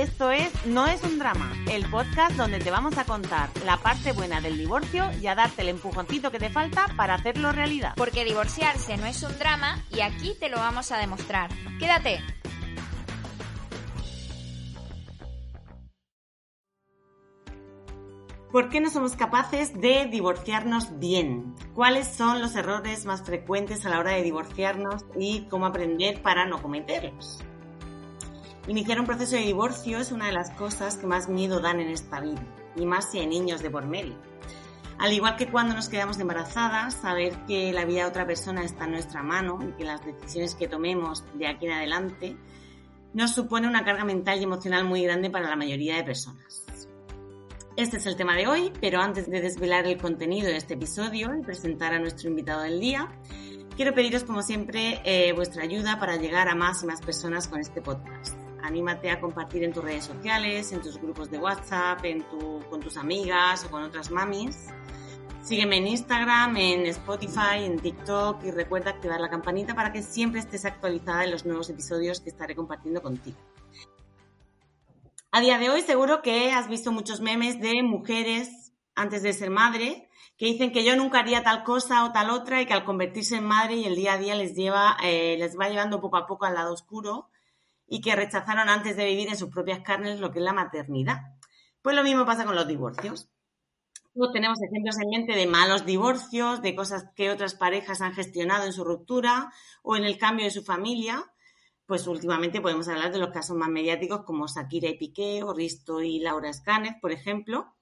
[0.00, 4.12] Esto es No es un drama, el podcast donde te vamos a contar la parte
[4.12, 7.92] buena del divorcio y a darte el empujoncito que te falta para hacerlo realidad.
[7.98, 11.50] Porque divorciarse no es un drama y aquí te lo vamos a demostrar.
[11.78, 12.18] Quédate.
[18.50, 21.54] ¿Por qué no somos capaces de divorciarnos bien?
[21.74, 26.46] ¿Cuáles son los errores más frecuentes a la hora de divorciarnos y cómo aprender para
[26.46, 27.44] no cometerlos?
[28.70, 31.88] Iniciar un proceso de divorcio es una de las cosas que más miedo dan en
[31.88, 32.40] esta vida,
[32.76, 34.14] y más si hay niños de por medio.
[34.96, 38.84] Al igual que cuando nos quedamos embarazadas, saber que la vida de otra persona está
[38.84, 42.36] en nuestra mano y que las decisiones que tomemos de aquí en adelante
[43.12, 46.64] nos supone una carga mental y emocional muy grande para la mayoría de personas.
[47.74, 51.34] Este es el tema de hoy, pero antes de desvelar el contenido de este episodio
[51.36, 53.08] y presentar a nuestro invitado del día,
[53.74, 57.58] quiero pediros como siempre eh, vuestra ayuda para llegar a más y más personas con
[57.58, 58.39] este podcast.
[58.62, 62.22] Anímate a compartir en tus redes sociales, en tus grupos de WhatsApp, en
[62.68, 64.68] con tus amigas o con otras mamis.
[65.42, 70.40] Sígueme en Instagram, en Spotify, en TikTok y recuerda activar la campanita para que siempre
[70.40, 73.38] estés actualizada en los nuevos episodios que estaré compartiendo contigo.
[75.32, 79.48] A día de hoy seguro que has visto muchos memes de mujeres antes de ser
[79.48, 82.84] madre que dicen que yo nunca haría tal cosa o tal otra y que al
[82.84, 86.16] convertirse en madre y el día a día les lleva, eh, les va llevando poco
[86.16, 87.29] a poco al lado oscuro
[87.90, 91.18] y que rechazaron antes de vivir en sus propias carnes lo que es la maternidad.
[91.82, 93.28] Pues lo mismo pasa con los divorcios.
[94.32, 98.72] tenemos ejemplos en mente de malos divorcios, de cosas que otras parejas han gestionado en
[98.72, 99.52] su ruptura
[99.82, 101.30] o en el cambio de su familia
[101.90, 106.00] pues últimamente podemos hablar de los casos más mediáticos como Shakira y Piqué o Risto
[106.00, 107.74] y Laura Scáner, por ejemplo.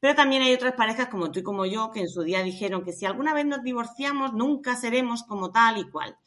[0.00, 2.82] Pero también hay otras parejas como tú y como yo que en su día dijeron
[2.82, 6.18] que si alguna vez nos divorciamos nunca seremos como tal y cual.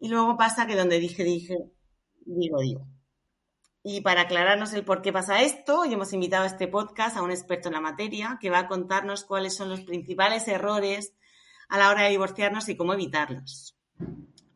[0.00, 1.56] Y luego pasa que donde dije, dije,
[2.34, 2.86] digo, digo.
[3.82, 7.22] Y para aclararnos el por qué pasa esto, hoy hemos invitado a este podcast a
[7.22, 11.14] un experto en la materia que va a contarnos cuáles son los principales errores
[11.68, 13.76] a la hora de divorciarnos y cómo evitarlos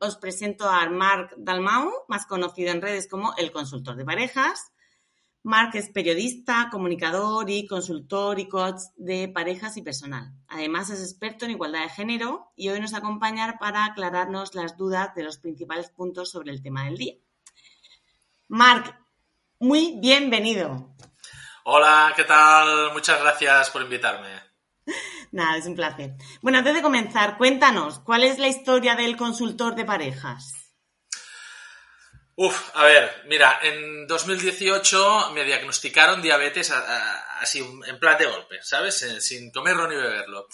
[0.05, 4.73] os presento a Marc Dalmau, más conocido en redes como el consultor de parejas.
[5.43, 10.33] Marc es periodista, comunicador y consultor y coach de parejas y personal.
[10.49, 15.15] Además es experto en igualdad de género y hoy nos acompaña para aclararnos las dudas
[15.15, 17.15] de los principales puntos sobre el tema del día.
[18.49, 18.95] Marc,
[19.59, 20.95] muy bienvenido.
[21.65, 22.93] Hola, ¿qué tal?
[22.93, 24.29] Muchas gracias por invitarme.
[25.33, 26.13] Nada, es un placer.
[26.43, 30.53] Bueno, antes de comenzar, cuéntanos, ¿cuál es la historia del consultor de parejas?
[32.37, 36.73] Uf, a ver, mira, en 2018 me diagnosticaron diabetes
[37.41, 39.03] así en plan de golpe, ¿sabes?
[39.03, 40.49] Eh, sin comerlo ni beberlo.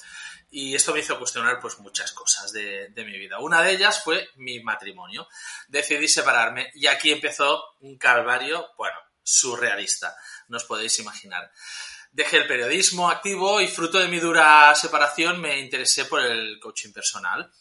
[0.50, 3.38] Y esto me hizo cuestionar pues muchas cosas de, de, mi vida.
[3.38, 5.28] Una de ellas fue mi matrimonio.
[5.69, 10.16] Decidí separarme y aquí empezó un calvario, bueno, surrealista,
[10.49, 11.50] no os podéis imaginar.
[12.12, 16.93] Dejé el periodismo activo y fruto de mi dura separación me interesé por el coaching
[16.93, 17.53] personal.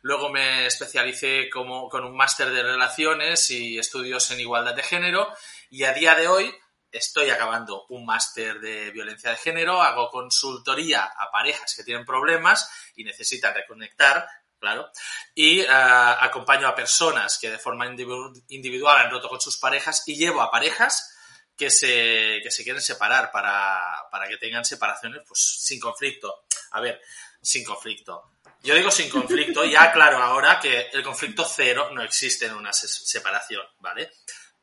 [0.00, 5.28] Luego me especialicé como, con un máster de relaciones y estudios en igualdad de género
[5.70, 6.54] y a día de hoy
[6.90, 12.70] estoy acabando un máster de violencia de género, hago consultoría a parejas que tienen problemas
[12.96, 14.26] y necesitan reconectar,
[14.58, 14.90] claro,
[15.34, 20.16] y eh, acompaño a personas que de forma individual han roto con sus parejas y
[20.16, 21.14] llevo a parejas
[21.56, 23.80] que se, que se quieren separar para,
[24.12, 26.44] para que tengan separaciones pues sin conflicto.
[26.70, 27.00] A ver,
[27.42, 28.30] sin conflicto.
[28.62, 32.72] Yo digo sin conflicto, ya claro ahora que el conflicto cero no existe en una
[32.72, 34.12] separación, ¿vale?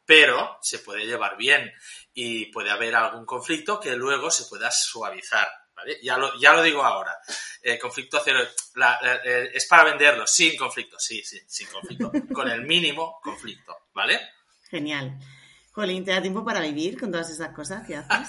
[0.05, 1.73] Pero se puede llevar bien
[2.15, 5.99] y puede haber algún conflicto que luego se pueda suavizar, ¿vale?
[6.01, 7.15] Ya lo, ya lo digo ahora.
[7.61, 8.39] El conflicto cero
[9.53, 14.21] es para venderlo sin conflicto, sí, sí, sin conflicto, con el mínimo conflicto, ¿vale?
[14.69, 15.19] Genial.
[15.73, 18.27] Jolín, ¿te da tiempo para vivir con todas esas cosas que haces?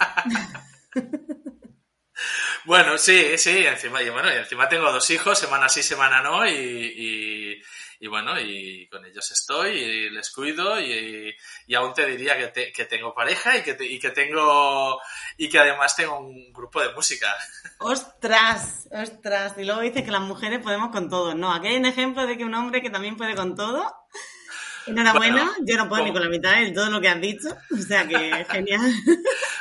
[2.64, 6.44] bueno, sí, sí, encima, y bueno, y encima tengo dos hijos, semana sí, semana no,
[6.44, 7.62] y,
[8.06, 11.34] bueno, y con ellos estoy, y les cuido, y,
[11.74, 15.00] aún te diría que, que tengo pareja y que, y que tengo,
[15.36, 17.34] y que además tengo un grupo de música.
[17.78, 18.88] ¡Ostras!
[18.90, 19.54] ¡Ostras!
[19.58, 21.52] Y luego dice que las mujeres podemos con todo, ¿no?
[21.52, 24.05] Aquí hay un ejemplo de que un hombre que también puede con todo
[24.86, 27.82] Enhorabuena, yo no puedo ni con la mitad de todo lo que has dicho, o
[27.82, 28.92] sea que genial.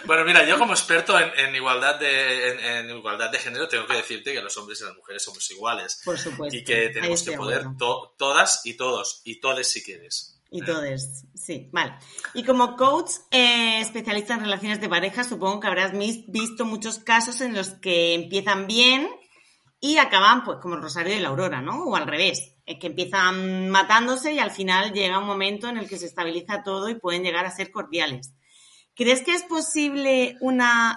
[0.06, 4.33] Bueno, mira, yo como experto en, igualdad de en, igualdad de género tengo que decirte
[4.33, 6.01] que los hombres y las mujeres somos iguales.
[6.06, 6.56] Por supuesto.
[6.56, 10.39] Y que tenemos que poder todas y todos, y todes si quieres.
[10.51, 11.95] Y todes, sí, vale.
[12.33, 17.42] Y como coach eh, especialista en relaciones de pareja, supongo que habrás visto muchos casos
[17.42, 19.10] en los que empiezan bien
[19.81, 21.83] y acaban pues como Rosario y la Aurora, ¿no?
[21.86, 25.97] O al revés que empiezan matándose y al final llega un momento en el que
[25.97, 28.33] se estabiliza todo y pueden llegar a ser cordiales.
[28.95, 30.38] ¿Crees que es posible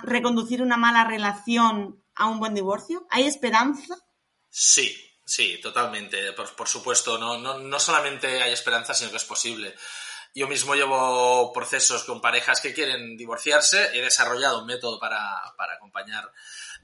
[0.04, 3.06] reconducir una mala relación a un buen divorcio?
[3.10, 3.96] ¿Hay esperanza?
[4.48, 6.32] Sí, sí, totalmente.
[6.32, 9.74] Por, supuesto, no, no, no solamente hay esperanza, sino que es posible.
[10.34, 13.90] Yo mismo llevo procesos con parejas que quieren divorciarse.
[13.98, 15.20] He desarrollado un método para,
[15.56, 16.30] para acompañar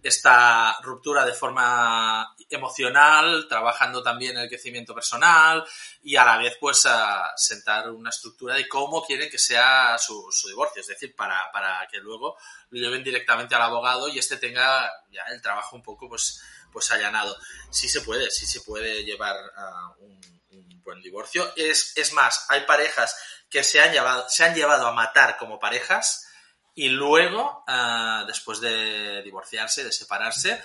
[0.04, 5.64] esta ruptura de forma emocional, trabajando también el crecimiento personal
[6.02, 10.30] y a la vez pues a sentar una estructura de cómo quieren que sea su,
[10.46, 12.36] divorcio, es decir, para, para, que luego
[12.68, 16.38] lo lleven directamente al abogado y este tenga ya el trabajo un poco pues,
[16.70, 17.34] pues allanado.
[17.70, 19.36] Sí se puede, sí se puede llevar
[20.00, 20.20] un,
[20.50, 21.50] un, buen divorcio.
[21.56, 23.16] Es, es más, hay parejas
[23.48, 26.23] que se han, llevado, se han llevado a matar como parejas
[26.74, 30.60] y luego, ah, después de divorciarse, de separarse,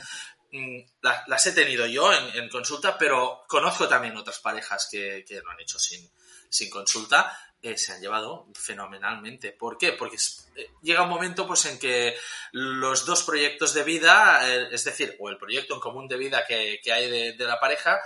[0.52, 5.60] mm, las, he tenido yo en, consulta, pero conozco también otras parejas que, lo han
[5.60, 6.10] hecho sin,
[6.50, 7.38] sin consulta.
[7.62, 9.52] Eh, se han llevado fenomenalmente.
[9.52, 9.92] ¿Por qué?
[9.92, 10.16] Porque
[10.56, 12.18] eh, llega un momento pues, en que
[12.54, 16.46] los dos proyectos de vida, eh, es decir, o el proyecto en común de vida
[16.48, 18.00] que, hay de, la pareja,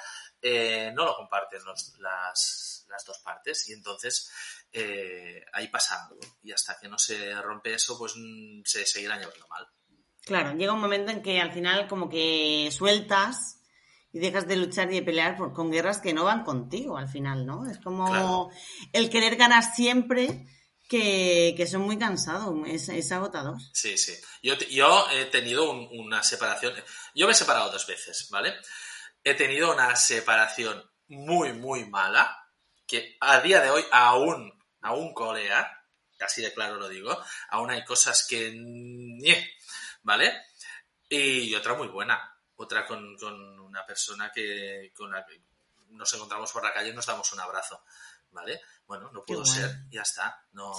[0.94, 1.62] no lo comparten
[2.00, 3.70] las, las dos partes.
[3.70, 4.32] Y entonces
[4.74, 6.20] eh, ahí pasa algo.
[6.42, 9.68] Y hasta que no se rompe eso, pues mm, se seguirá llevando mal.
[10.26, 13.60] Claro, llega un momento en que al final como que sueltas
[14.12, 17.10] y dejas de luchar y de pelear por, con guerras que no van contigo al
[17.10, 17.70] final, ¿no?
[17.70, 18.52] Es como
[18.94, 20.48] el querer ganar siempre
[20.88, 23.58] que, son muy cansados, es, agotador.
[23.74, 24.14] Sí, sí.
[24.42, 26.74] Yo, yo he tenido una separación,
[27.16, 28.54] yo me he separado dos veces, ¿vale?
[29.24, 32.38] He tenido una separación muy, muy mala,
[32.86, 35.86] que a día de hoy aún aún colea,
[36.20, 37.18] así de claro lo digo,
[37.50, 38.52] aún hay cosas que...
[40.04, 40.44] ¿Vale?
[41.10, 43.18] Y otra muy buena, otra con,
[43.60, 45.42] una persona que, con la que
[45.90, 47.84] nos encontramos por la calle y nos damos un abrazo,
[48.32, 48.62] ¿vale?
[48.86, 50.74] Bueno, no pudo ser, ya está, no...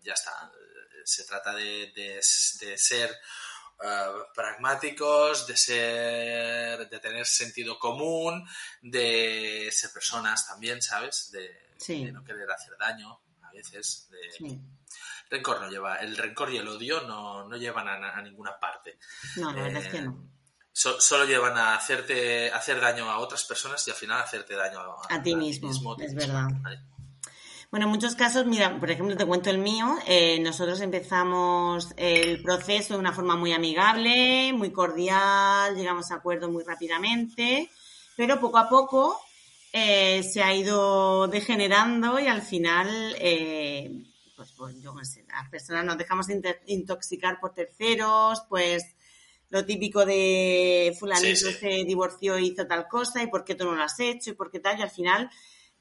[0.00, 0.50] Ya está,
[1.04, 3.10] se trata de, ser
[3.82, 8.48] eh, pragmáticos, de ser, de tener sentido común,
[8.80, 11.30] de ser personas también, ¿sabes?
[11.30, 14.08] De, de no querer hacer daño a veces.
[14.10, 14.60] De...
[15.30, 18.98] Rencor no lleva, el rencor y el odio no, no llevan a, ninguna parte.
[19.36, 20.12] No, la verdad es que no.
[20.12, 20.38] Eh,
[20.72, 25.22] solo llevan a hacerte hacer daño a otras personas y al final hacerte daño a,
[25.22, 25.70] ti mismo.
[25.98, 26.48] es verdad.
[27.70, 29.98] Bueno, en muchos casos, mira, por ejemplo, te cuento el mío.
[30.06, 36.50] Eh, nosotros empezamos el proceso de una forma muy amigable, muy cordial, llegamos a acuerdos
[36.50, 37.70] muy rápidamente,
[38.16, 39.20] pero poco a poco
[39.72, 44.04] eh, se ha ido degenerando y al final, eh,
[44.36, 46.26] pues, pues, yo no sé, las personas nos dejamos
[46.66, 48.84] intoxicar por terceros, pues
[49.50, 53.74] lo típico de fulanito se divorció y hizo tal cosa y por qué tú no
[53.74, 55.30] lo has hecho y por qué tal y al final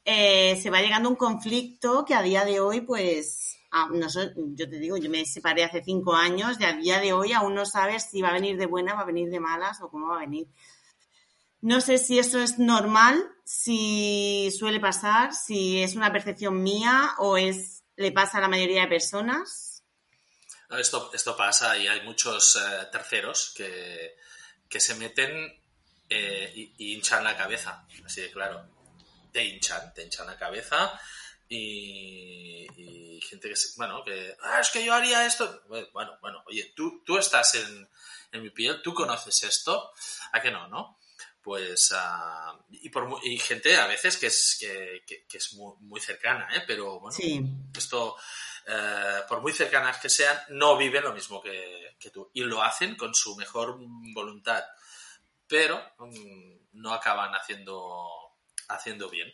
[0.06, 3.58] eh, se va llegando a un conflicto que a día de hoy pues
[3.92, 7.34] no yo te digo, yo me separé hace cinco años y a día de hoy
[7.34, 9.90] aún no sabes si va a venir de buena, va a venir de malas o
[9.90, 10.48] cómo va a venir.
[11.62, 17.38] No sé si eso es normal, si suele pasar, si es una percepción mía o
[17.38, 19.84] es le pasa a la mayoría de personas.
[20.70, 24.16] Esto, esto pasa y hay muchos eh, terceros que,
[24.80, 25.60] se meten
[26.10, 28.70] eh, y, hinchan la cabeza, así de claro.
[29.32, 31.00] Te hinchan, te hinchan la cabeza
[31.50, 35.64] y, gente que, bueno, que, ah, es que yo haría esto.
[35.68, 37.90] Bueno, bueno, oye, tú, tú estás en,
[38.32, 39.92] en mi piel, tú conoces esto,
[40.32, 41.00] ¿a que no, no?
[41.48, 46.62] Pues ah, y, por, y gente a veces que es que, es muy, cercana ¿eh?
[46.68, 47.18] pero bueno
[47.74, 48.18] esto
[48.68, 52.30] eh, por muy cercanas que sean no viven lo mismo que, tú.
[52.34, 53.78] Y lo hacen con su mejor
[54.14, 54.62] voluntad.
[55.48, 58.10] Pero mm, no acaban haciendo
[58.68, 59.32] haciendo bien.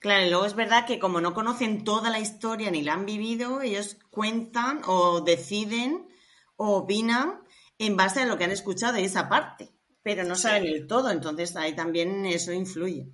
[0.00, 3.06] Claro, y luego es verdad que como no conocen toda la historia ni la han
[3.06, 6.08] vivido, ellos cuentan o deciden
[6.56, 7.42] o opinan
[7.78, 11.10] en base a lo que han escuchado de esa parte pero no saben el todo,
[11.10, 13.06] entonces ahí también eso influye.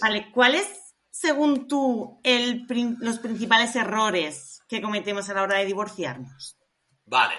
[0.00, 0.66] Vale, ¿cuáles,
[1.10, 2.66] según tú, el,
[3.00, 6.56] los principales errores que cometemos a la hora de divorciarnos?
[7.04, 7.34] Vale.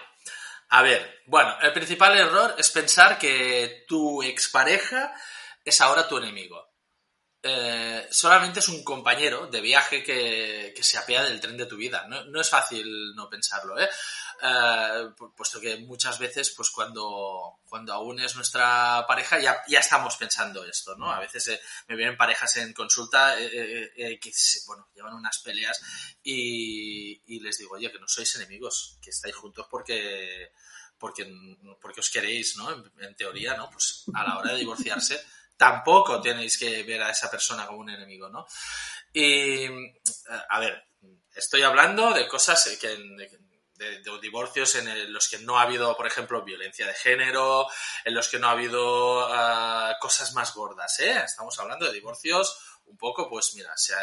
[0.69, 5.13] A ver, bueno, el principal error es pensar que tu expareja
[5.65, 6.69] es ahora tu enemigo.
[7.41, 12.05] Eh, solamente es un compañero de viaje que, se apea del tren de tu vida.
[12.07, 13.89] No, es fácil no pensarlo, ¿eh?
[14.41, 15.09] ¿Eh?
[15.35, 20.63] puesto que muchas veces, pues cuando, cuando aún es nuestra pareja, ya, ya estamos pensando
[20.63, 21.11] esto, ¿no?
[21.11, 24.31] A veces eh, me vienen parejas en consulta que,
[24.67, 25.81] bueno, llevan unas peleas
[26.23, 30.51] y, les digo, oye, que no sois enemigos, que estáis juntos porque,
[30.97, 31.31] porque,
[31.81, 32.71] porque os queréis, ¿no?
[32.99, 33.69] en teoría, ¿no?
[33.69, 35.21] Pues a la hora de divorciarse
[35.59, 38.47] tampoco tenéis que ver a esa persona como un enemigo, ¿no?
[39.11, 39.65] Y,
[40.49, 40.89] a ver,
[41.35, 42.97] estoy hablando de cosas que,
[43.79, 47.65] de, divorcios en los que no ha habido, por ejemplo, violencia de género,
[48.03, 51.21] en los que no ha habido ah, cosas más gordas, ¿eh?
[51.23, 53.93] Estamos hablando de divorcios un poco, pues mira, se,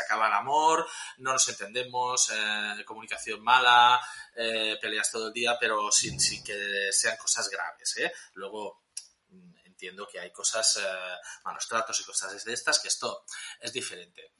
[0.00, 0.88] acaba el amor,
[1.18, 4.00] no nos entendemos, eh, comunicación mala,
[4.34, 8.10] eh, peleas todo el día, pero sin, que sean cosas graves, ¿eh?
[8.34, 8.84] Luego
[9.28, 10.80] mm, entiendo que hay cosas,
[11.44, 13.24] malos tratos y cosas de estas, que esto
[13.60, 14.32] es diferente.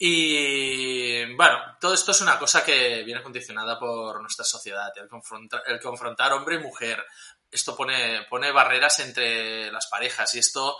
[0.00, 5.62] Y bueno, todo esto es una cosa que viene condicionada por nuestra sociedad, el confrontar,
[5.66, 7.04] el confrontar hombre y mujer.
[7.50, 10.76] Esto pone, pone barreras entre las parejas y esto,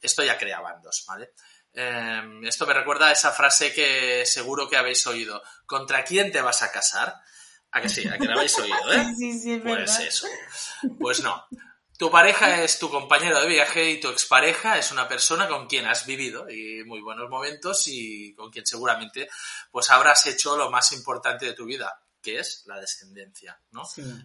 [0.00, 1.32] esto ya crea bandos, ¿vale?
[1.72, 5.42] Em, esto me recuerda a esa frase que seguro que habéis oído.
[5.66, 7.16] ¿Contra quién te vas a casar?
[7.72, 9.04] A que sí, a que la habéis oído, ¿eh?
[9.18, 10.28] Sí, sí, es pues eso.
[10.98, 11.44] Pues no.
[12.00, 15.84] Tu pareja es tu compañero de viaje y tu expareja es una persona con quien
[15.86, 19.28] has vivido y muy buenos momentos y con quien seguramente
[19.70, 23.82] pues habrás hecho lo más importante de tu vida, que es la descendencia, ¿no?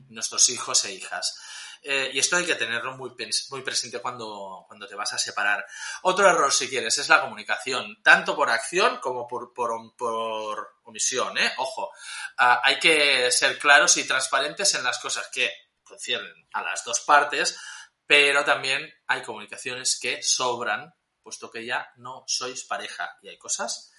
[0.08, 1.38] Nuestros hijos e hijas.
[1.82, 3.12] Eh, y esto hay que tenerlo muy,
[3.50, 5.66] muy presente cuando, cuando te vas a separar.
[6.04, 11.38] Otro error, si quieres, es la comunicación, tanto por acción como por, por, omisión.
[11.38, 11.52] ¿eh?
[11.58, 11.92] Ojo,
[12.38, 15.65] ah, hay que ser claros y transparentes en las cosas que
[15.96, 17.58] conciernen a las dos partes,
[18.06, 23.92] pero también hay comunicaciones que sobran, puesto que ya no sois pareja y hay cosas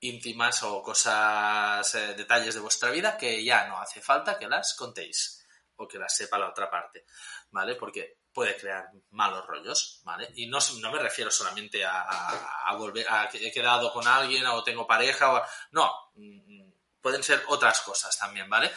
[0.00, 4.74] íntimas o cosas, eh, detalles de vuestra vida que ya no hace falta que las
[4.74, 5.46] contéis
[5.76, 7.06] o que las sepa la otra parte,
[7.50, 7.76] ¿vale?
[7.76, 10.28] Porque puede crear malos rollos, ¿vale?
[10.34, 14.62] Y no, no me refiero solamente a, volver, a que he quedado con alguien o
[14.62, 16.70] tengo pareja, o, no, mm,
[17.00, 18.72] pueden ser otras cosas también, ¿vale?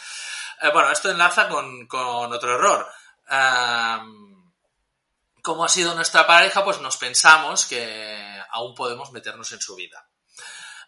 [0.62, 2.88] Eh, bueno, esto enlaza con, otro error.
[5.42, 10.08] como ha sido nuestra pareja, pues nos pensamos que aún podemos meternos en su vida.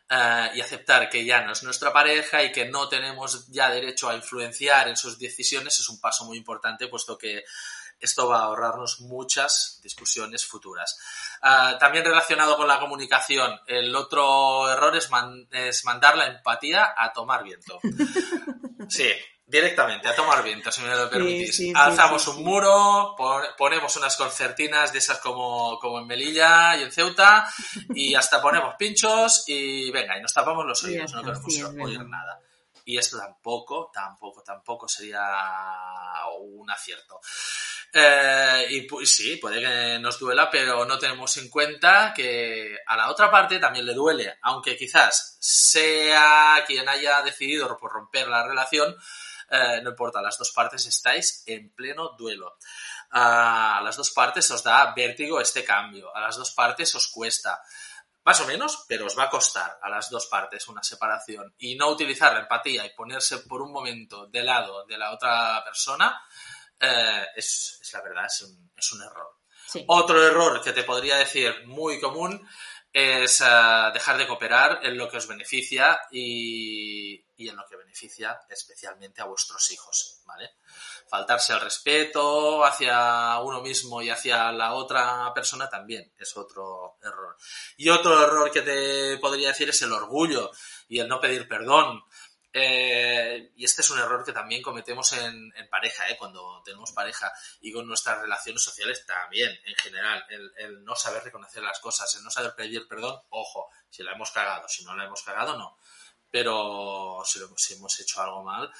[0.10, 4.08] Eh, y aceptar que ya no es nuestra pareja y que no tenemos ya derecho
[4.08, 7.44] a influenciar en sus decisiones es un paso muy importante, puesto que
[8.00, 10.98] esto va a ahorrarnos muchas discusiones futuras.
[11.44, 15.10] Eh, también relacionado con la comunicación, el otro error es,
[15.52, 17.80] es mandar la empatía a tomar viento.
[18.90, 19.12] Sí,
[19.50, 21.74] Directamente, a tomar viento, si me lo permitís.
[21.74, 23.16] Alzamos un muro,
[23.58, 27.50] ponemos unas concertinas de esas como, como en Melilla y en Ceuta,
[27.96, 31.46] y hasta ponemos pinchos y venga, y nos tapamos los oídos, no queremos
[31.82, 32.42] oír nada.
[32.84, 35.22] Y esto tampoco, tampoco, tampoco sería
[36.42, 37.22] un acierto.
[37.94, 43.10] Eh, y sí, puede que nos duela, pero no tenemos en cuenta que a la
[43.10, 48.94] otra parte también le duele, aunque quizás sea quien haya decidido por romper la relación,
[49.50, 52.58] eh, no importa, las dos partes estáis en pleno duelo.
[53.12, 57.62] A las dos partes os da vértigo este cambio, a las dos partes os cuesta.
[58.26, 61.56] Más o menos, pero os va a costar a las dos partes una separación.
[61.60, 65.64] Y no utilizar la empatía y ponerse por un momento de lado de la otra
[65.64, 66.22] persona
[66.78, 69.38] eh, es, la verdad, es un, error.
[69.88, 72.46] Otro error que te podría decir muy común
[73.00, 73.46] es eh,
[73.94, 79.26] dejar de cooperar en lo que os beneficia y, en lo que beneficia especialmente a
[79.26, 80.56] vuestros hijos, ¿vale?
[81.08, 87.38] Faltarse al respeto hacia uno mismo y hacia la otra persona también es otro error.
[87.78, 90.50] Y otro error que te podría decir es el orgullo
[90.88, 92.02] y el no pedir perdón.
[92.54, 96.18] Eh, y este es un error que también cometemos en, pareja, ¿eh?
[96.18, 100.26] cuando tenemos pareja y con nuestras relaciones sociales también, en general.
[100.30, 104.32] El, no saber reconocer las cosas, el no saber pedir perdón, ojo, si la hemos
[104.32, 105.78] cagado, si no la hemos cagado, no.
[106.30, 108.72] Pero si, hemos hecho algo mal,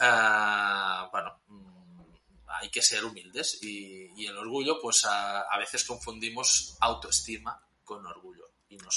[0.00, 2.14] eh, bueno, mm,
[2.48, 8.41] hay que ser humildes y, el orgullo, pues a veces confundimos autoestima con orgullo
[8.72, 8.90] y no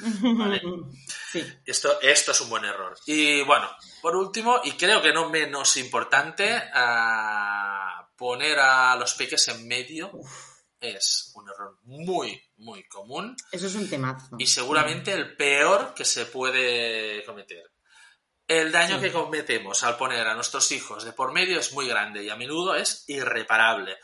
[1.64, 2.96] esto, esto es un buen error.
[3.06, 3.68] Y bueno,
[4.00, 6.60] por último, y creo que no menos importante,
[8.16, 10.10] poner a los peques en medio
[10.80, 13.36] es un error muy, muy común.
[13.52, 14.34] Eso es un temazo.
[14.36, 17.70] Y seguramente el peor que se puede cometer.
[18.48, 22.24] El daño que cometemos al poner a nuestros hijos de por medio es muy grande
[22.24, 23.96] y a menudo es irreparable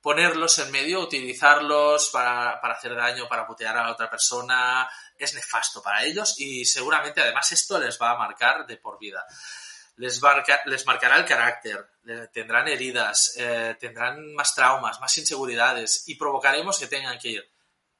[0.00, 5.82] ponerlos en medio, utilizarlos para, hacer daño, para putear a la otra persona, es nefasto
[5.82, 9.24] para ellos y seguramente además esto les va a marcar de por vida.
[9.96, 10.20] Les,
[10.66, 11.90] les marcará el carácter,
[12.32, 17.52] tendrán heridas, eh, tendrán más traumas, más inseguridades y provocaremos que tengan que ir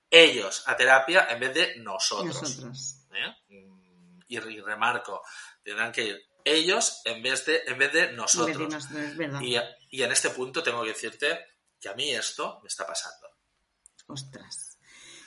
[0.09, 3.05] ellos a terapia en vez de nosotros.
[3.13, 3.35] ¿Eh?
[4.29, 5.23] Y, remarco,
[5.65, 8.87] tendrán que ir ellos en vez de, en vez de nosotros.
[9.41, 9.57] y,
[9.91, 13.29] y en este punto tengo que decirte que a mí esto me está pasando.
[14.07, 14.79] Ostras.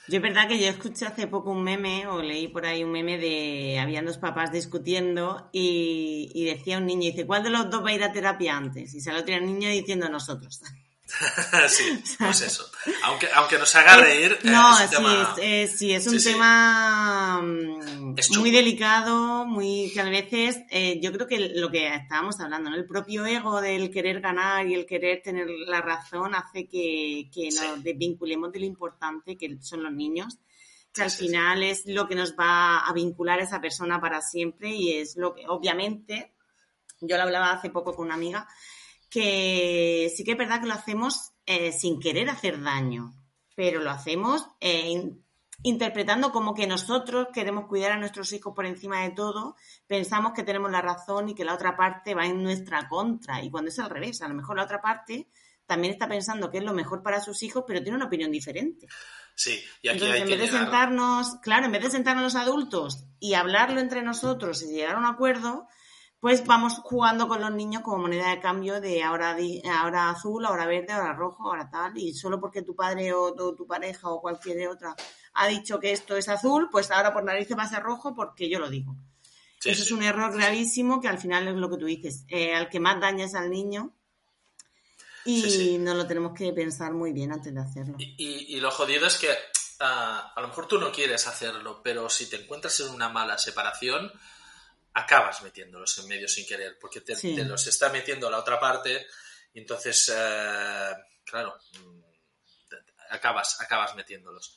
[0.08, 2.90] Yo es verdad que yo escuché hace poco un meme, o leí por ahí un
[2.90, 7.70] meme de, habían dos papás discutiendo y, y decía un niño, dice, ¿cuál de los
[7.70, 8.92] dos va a ir a terapia antes?
[8.94, 10.60] Y sale otro niño diciendo nosotros.
[11.68, 12.70] sí, pues eso.
[13.04, 14.38] Aunque, aunque nos haga reír.
[14.42, 14.90] Eh, no, es
[15.70, 21.26] sí, sí, es un tema mm, muy delicado, muy que a veces eh, yo creo
[21.26, 22.76] que lo que estábamos hablando, ¿no?
[22.76, 27.48] el propio ego del querer ganar y el querer tener la razón hace que, que
[27.50, 30.38] nos desvinculemos de lo importante que son los niños
[30.92, 34.68] que al final es lo que nos va a vincular a esa persona para siempre
[34.70, 36.34] y es lo que obviamente
[37.00, 38.46] yo lo hablaba hace poco con una amiga
[39.12, 43.12] que sí que es verdad que lo hacemos eh, sin querer hacer daño,
[43.54, 45.12] pero lo hacemos eh,
[45.62, 49.54] interpretando como que nosotros queremos cuidar a nuestros hijos por encima de todo,
[49.86, 53.44] pensamos que tenemos la razón y que la otra parte va en nuestra contra.
[53.44, 55.28] Y cuando es al revés, a lo mejor la otra parte
[55.66, 58.86] también está pensando que es lo mejor para sus hijos, pero tiene una opinión diferente.
[59.34, 62.24] Sí, y aquí Entonces, hay en que vez de sentarnos, claro, en vez de sentarnos
[62.24, 65.68] los adultos y hablarlo entre nosotros y llegar a un acuerdo,
[66.22, 69.36] pues vamos jugando con los niños como moneda de cambio de ahora,
[69.76, 73.56] ahora azul, ahora verde, ahora rojo, ahora tal, y solo porque tu padre o tu,
[73.56, 74.94] tu pareja o cualquier otra
[75.34, 78.48] ha dicho que esto es azul, pues ahora por narices va a ser rojo porque
[78.48, 78.94] yo lo digo.
[79.58, 79.86] Sí, Eso sí.
[79.88, 82.78] es un error gravísimo que al final es lo que tú dices, eh, al que
[82.78, 83.92] más daña es al niño
[85.24, 87.96] y Sí, no lo tenemos que pensar muy bien antes de hacerlo.
[87.98, 89.28] Y, y- y lo jodido es que
[89.80, 93.38] ah, a lo mejor tú no quieres hacerlo, pero si te encuentras en una mala
[93.38, 94.12] separación,
[94.94, 97.34] acabas metiéndolos en medio sin querer, porque te, Sí.
[97.34, 99.06] te los está metiendo la otra parte,
[99.54, 100.92] y entonces, eh,
[101.24, 102.00] claro, mm,
[103.10, 104.56] acabas, acabas metiéndolos.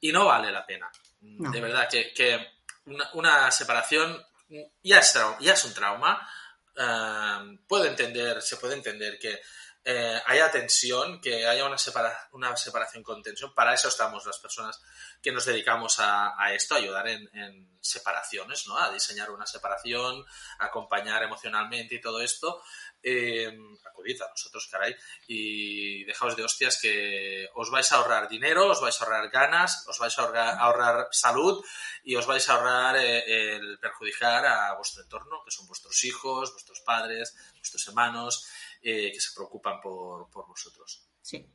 [0.00, 0.90] Y no vale la pena.
[1.20, 1.50] No.
[1.50, 2.54] De verdad que, que
[2.86, 4.24] una, una separación
[4.82, 6.28] ya es, ya es un trauma.
[6.76, 9.40] eh, puedo entender, se puede entender que
[9.84, 13.54] eh, haya tensión, que haya una, separa- una separación con tensión.
[13.54, 14.80] Para eso estamos las personas
[15.20, 18.78] que nos dedicamos a, esto, a ayudar en, separaciones, ¿no?
[18.78, 20.24] A diseñar una separación,
[20.60, 22.62] a acompañar emocionalmente y todo esto.
[23.02, 23.52] Eh,
[23.84, 24.94] acudid a nosotros, caray,
[25.26, 29.84] y dejaos de hostias que os vais a ahorrar dinero, os vais a ahorrar ganas,
[29.88, 31.64] os vais a ahorrar, ahorrar salud
[32.04, 36.52] y os vais a ahorrar eh, el perjudicar a vuestro entorno, que son vuestros hijos,
[36.52, 38.46] vuestros padres, vuestros hermanos,
[38.82, 41.08] eh, que se preocupan por, por vosotros.
[41.20, 41.46] Sí.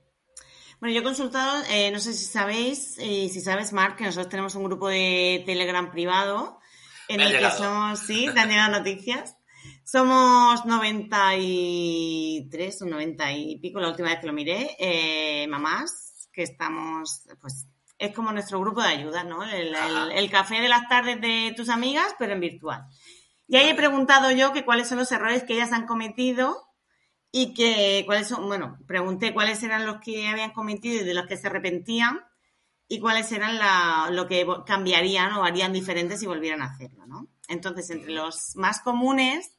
[0.79, 4.29] Bueno, yo he consultado, eh, no sé si sabéis, y si sabes, Marc, que nosotros
[4.29, 6.59] tenemos un grupo de Telegram privado
[7.07, 9.35] en Me el que somos, sí, te han llegado noticias.
[9.83, 16.43] Somos 93 o 90 y pico, la última vez que lo miré, eh, mamás, que
[16.43, 19.43] estamos, pues, es como nuestro grupo de ayuda, ¿no?
[19.43, 22.85] El, el- el café de las tardes de tus amigas, pero en virtual.
[23.47, 26.66] Y ahí he preguntado yo que cuáles son los errores que ellas han cometido
[27.31, 31.27] y que cuáles son, bueno, pregunté cuáles eran los que habían cometido y de los
[31.27, 32.19] que se arrepentían
[32.87, 37.27] y cuáles eran la, lo que cambiarían o harían diferentes si volvieran a hacerlo, ¿no?
[37.49, 39.51] Entonces, entre los más comunes,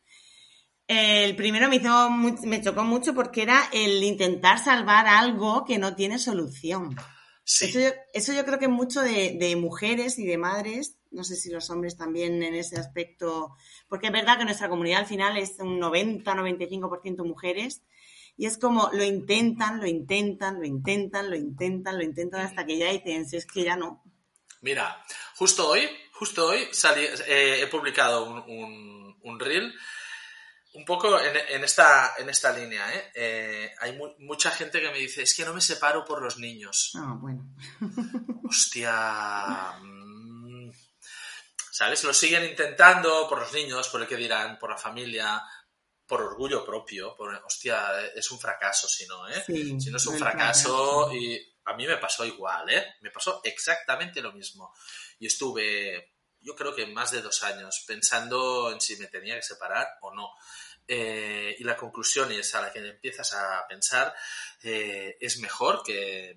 [0.87, 5.95] el primero me hizo me chocó mucho porque era el intentar salvar algo que no
[5.95, 6.97] tiene solución.
[7.45, 11.25] Sí, Eso, yo, eso yo creo que mucho de, de mujeres y de madres, no
[11.25, 13.55] sé si los hombres también en ese aspecto,
[13.89, 17.83] porque es verdad que nuestra comunidad al final es un 90-95% mujeres
[18.37, 22.79] y es como lo intentan, lo intentan, lo intentan, lo intentan, lo intentan hasta que
[22.79, 24.03] ya dicen, si es que ya no.
[24.61, 25.03] Mira,
[25.37, 29.73] justo hoy, justo hoy salí- eh, he publicado un, un, un reel
[30.75, 32.93] un poco en, en esta, en esta línea.
[32.95, 33.05] ¿eh?
[33.15, 36.39] Eh, hay mu- mucha gente que me dice, es que no me separo por los
[36.39, 36.93] niños.
[36.97, 37.45] Ah, bueno.
[38.45, 39.73] Hostia.
[41.79, 42.03] ¿Sabes?
[42.03, 45.41] Lo siguen intentando por los niños, por el que dirán, por la familia,
[46.09, 47.15] por orgullo propio.
[47.15, 49.45] Por, hostia, es un fracaso si no, ¿eh?
[49.47, 52.97] Sí, si no es un fracaso y a mí me pasó igual, ¿eh?
[53.03, 54.75] Me pasó exactamente lo mismo.
[55.21, 59.43] Y estuve, yo creo que más de dos años pensando en si me tenía que
[59.43, 60.33] separar o no.
[60.89, 64.13] Eh, y la conclusión es a la que empiezas a pensar
[64.65, 66.37] eh, es mejor que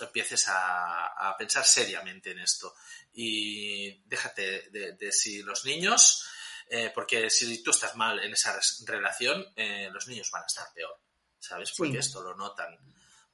[0.00, 2.74] empieces a, a pensar seriamente en esto
[3.14, 6.26] y déjate de, de si los niños
[6.68, 10.72] eh, porque si tú estás mal en esa relación eh, los niños van a estar
[10.74, 10.98] peor
[11.38, 11.98] sabes porque Sí.
[11.98, 12.78] esto lo notan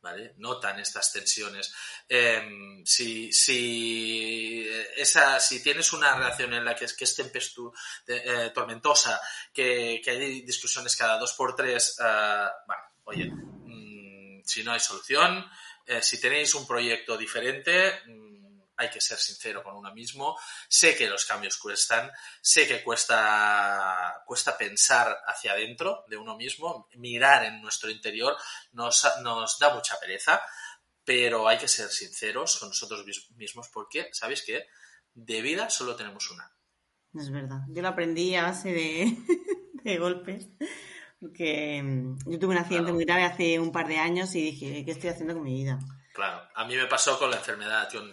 [0.01, 0.35] ¿vale?
[0.37, 1.73] Notan estas tensiones.
[2.09, 7.73] Eh, si, si, esa, si tienes una relación en la que es, que es tempestu,
[8.07, 9.21] eh, tormentosa,
[9.53, 14.81] que, que, hay discusiones cada dos por tres, uh, bueno, oye, mmm, si no hay
[14.81, 15.45] solución,
[15.87, 18.38] eh, si tenéis un proyecto diferente, mmm,
[18.79, 20.39] hay que ser sincero con uno mismo.
[20.69, 22.11] Sé que los cambios cuestan,
[22.41, 28.37] sé que cuesta, cuesta pensar hacia adentro de uno mismo, mirar en nuestro interior
[28.73, 30.41] nos, nos da mucha pereza,
[31.05, 33.05] pero hay que ser sinceros con nosotros
[33.37, 34.67] mismos porque, ¿sabéis qué?
[35.13, 36.51] De vida solo tenemos una.
[37.15, 37.63] Es verdad.
[37.69, 39.17] Yo lo aprendí a base de,
[39.83, 40.49] de golpes.
[41.21, 44.85] Porque mm, yo tuve un accidente muy grave hace un par de años y dije,
[44.85, 45.81] ¿qué estoy haciendo con mi vida?
[46.19, 48.13] Claro, a mí me pasó con la enfermedad, con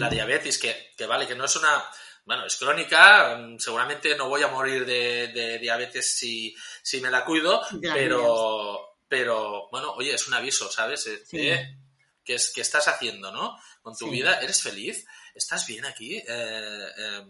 [0.00, 1.84] la diabetes, que, que, vale, que no es una...
[2.24, 7.24] Bueno, es crónica, mm, seguramente no voy a morir de, diabetes si, si, me la
[7.24, 11.06] cuido, pero, pero bueno, oye, es un aviso, ¿sabes?
[11.06, 11.78] Eh, eh,
[12.24, 13.56] ¿qué, es, ¿Qué estás haciendo, no?
[13.80, 15.06] Con tu vida, ¿eres feliz?
[15.32, 16.20] ¿Estás bien aquí?
[16.26, 17.22] Eh,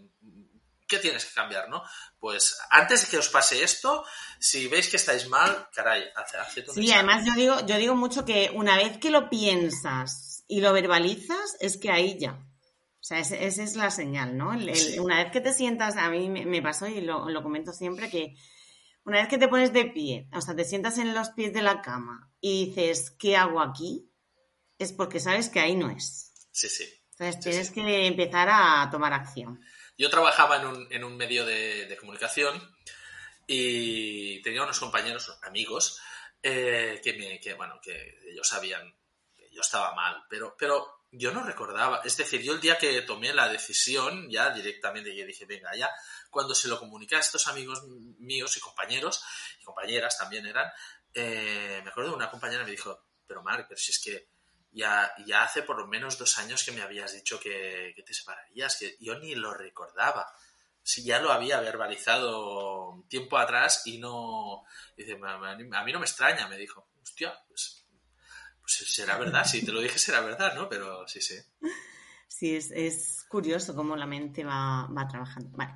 [0.87, 1.83] ¿Qué tienes que cambiar, no?
[2.19, 4.05] Pues antes de que os pase esto,
[4.39, 8.23] si veis que estáis mal, caray, haced un Sí, además yo digo, yo digo mucho
[8.23, 12.31] que una vez que lo piensas y lo verbalizas, es que ahí ya.
[12.31, 14.49] O sea, esa es la señal, ¿no?
[14.49, 18.35] Una vez que te sientas, a mí me, pasó y lo, lo, comento siempre, que
[19.05, 21.61] una vez que te pones de pie, o sea, te sientas en los pies de
[21.61, 24.11] la cama y dices, ¿qué hago aquí?
[24.77, 26.33] Es porque sabes que ahí no es.
[26.51, 26.85] Sí, sí.
[27.11, 29.59] Entonces tienes que empezar a tomar acción.
[29.97, 32.75] Yo trabajaba en un, en un medio de, comunicación
[33.47, 35.99] y tenía unos compañeros, amigos,
[36.43, 38.95] eh, que, me, que, bueno, que ellos sabían
[39.35, 42.01] que yo estaba mal, pero, pero yo no recordaba.
[42.03, 45.89] Es decir, yo el día que tomé la decisión, ya directamente yo dije, venga, ya,
[46.29, 47.83] cuando se lo comuniqué a estos amigos
[48.19, 49.23] míos y compañeros,
[49.59, 50.69] y compañeras también eran,
[51.13, 54.29] eh, me acuerdo de una compañera me dijo, pero Marc, pero si es que
[54.77, 58.77] ya, ya hace por lo menos dos años que me habías dicho que, te separarías,
[58.77, 60.31] que yo ni lo recordaba.
[60.83, 64.63] Si ya lo había verbalizado tiempo atrás y no...
[64.95, 66.87] Dice, a mí no me extraña, me dijo.
[67.01, 67.85] Hostia, pues,
[68.61, 70.69] pues será verdad, si te lo dije será verdad, ¿no?
[70.69, 71.37] Pero sí, sí.
[72.27, 75.49] Sí, es, curioso cómo la mente va, trabajando.
[75.57, 75.73] Vale.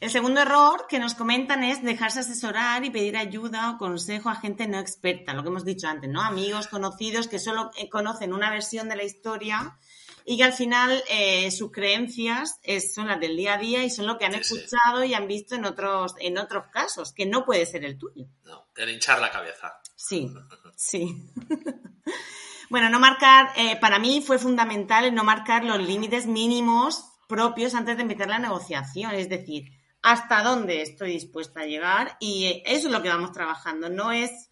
[0.00, 4.36] El segundo error que nos comentan es dejarse asesorar y pedir ayuda o consejo a
[4.36, 6.22] gente no experta, lo que hemos dicho antes, ¿no?
[6.22, 9.76] Amigos, conocidos que solo eh, conocen una versión de la historia
[10.24, 12.58] y que al final eh, sus creencias
[12.94, 15.54] son las del día a día y son lo que han escuchado y han visto
[15.54, 18.26] en otros, en otros casos, que no puede ser el tuyo.
[18.44, 19.78] No, el hinchar la cabeza.
[19.94, 20.32] Sí,
[20.74, 21.22] sí.
[22.70, 27.74] Bueno, no marcar, eh, para mí fue fundamental el no marcar los límites mínimos propios
[27.74, 29.70] antes de empezar la negociación, es decir,
[30.02, 34.50] hasta dónde estoy dispuesta a llegar y eso es lo que vamos trabajando, no es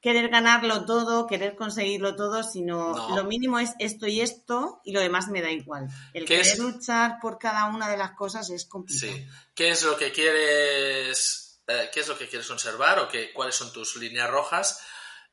[0.00, 5.00] querer ganarlo todo, querer conseguirlo todo, sino lo mínimo es esto y esto y lo
[5.00, 5.88] demás me da igual.
[6.14, 9.12] El querer luchar por cada una de las cosas es complicado.
[9.12, 9.26] Sí.
[9.54, 13.56] ¿Qué es lo que quieres, eh, qué es lo que quieres conservar o qué, cuáles
[13.56, 14.80] son tus líneas rojas?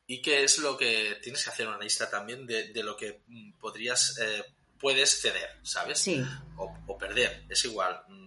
[0.07, 3.57] Y qué es lo que tienes que hacer una lista también de, lo que mm,
[3.59, 4.43] podrías, eh,
[4.79, 5.99] puedes ceder, ¿sabes?
[5.99, 6.23] Sí.
[6.57, 8.01] O, perder, es igual.
[8.07, 8.25] Mm,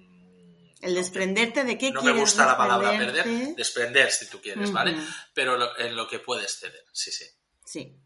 [0.81, 4.97] el desprenderte de qué No me gusta la palabra perder, desprender si tú quieres, ¿vale?
[5.35, 7.25] Pero en lo que puedes ceder, sí, sí.
[7.65, 8.01] Sí.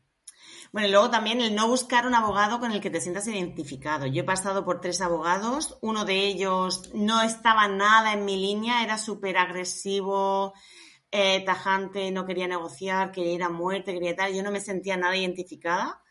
[0.73, 4.07] Bueno, y luego también el no buscar un abogado con el que te sientas identificado.
[4.07, 8.83] Yo he pasado por tres abogados, uno de ellos no estaba nada en mi línea,
[8.83, 10.55] era súper agresivo,
[11.12, 14.35] eh, tajante, no quería negociar, quería ir a muerte, quería tal.
[14.35, 16.03] Yo no me sentía nada identificada.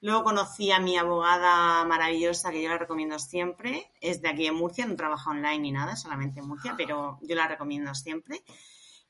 [0.00, 3.90] Luego conocí a mi abogada maravillosa, que yo la recomiendo siempre.
[4.00, 7.34] Es de aquí en Murcia, no trabaja online ni nada, solamente en Murcia, pero yo
[7.34, 8.44] la recomiendo siempre.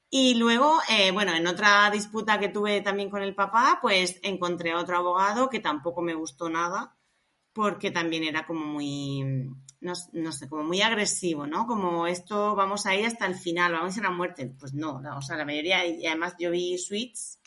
[0.09, 4.72] Y luego, eh, bueno, en otra disputa que tuve también con el papá, pues encontré
[4.72, 6.96] a otro abogado que tampoco me gustó nada,
[7.52, 9.50] porque también era como muy,
[9.85, 11.66] no, sé, como muy agresivo, ¿no?
[11.66, 14.51] Como esto vamos a ir hasta el final, vamos a ir a la muerte.
[14.59, 17.38] Pues no, o sea, la mayoría, y además yo vi Suits,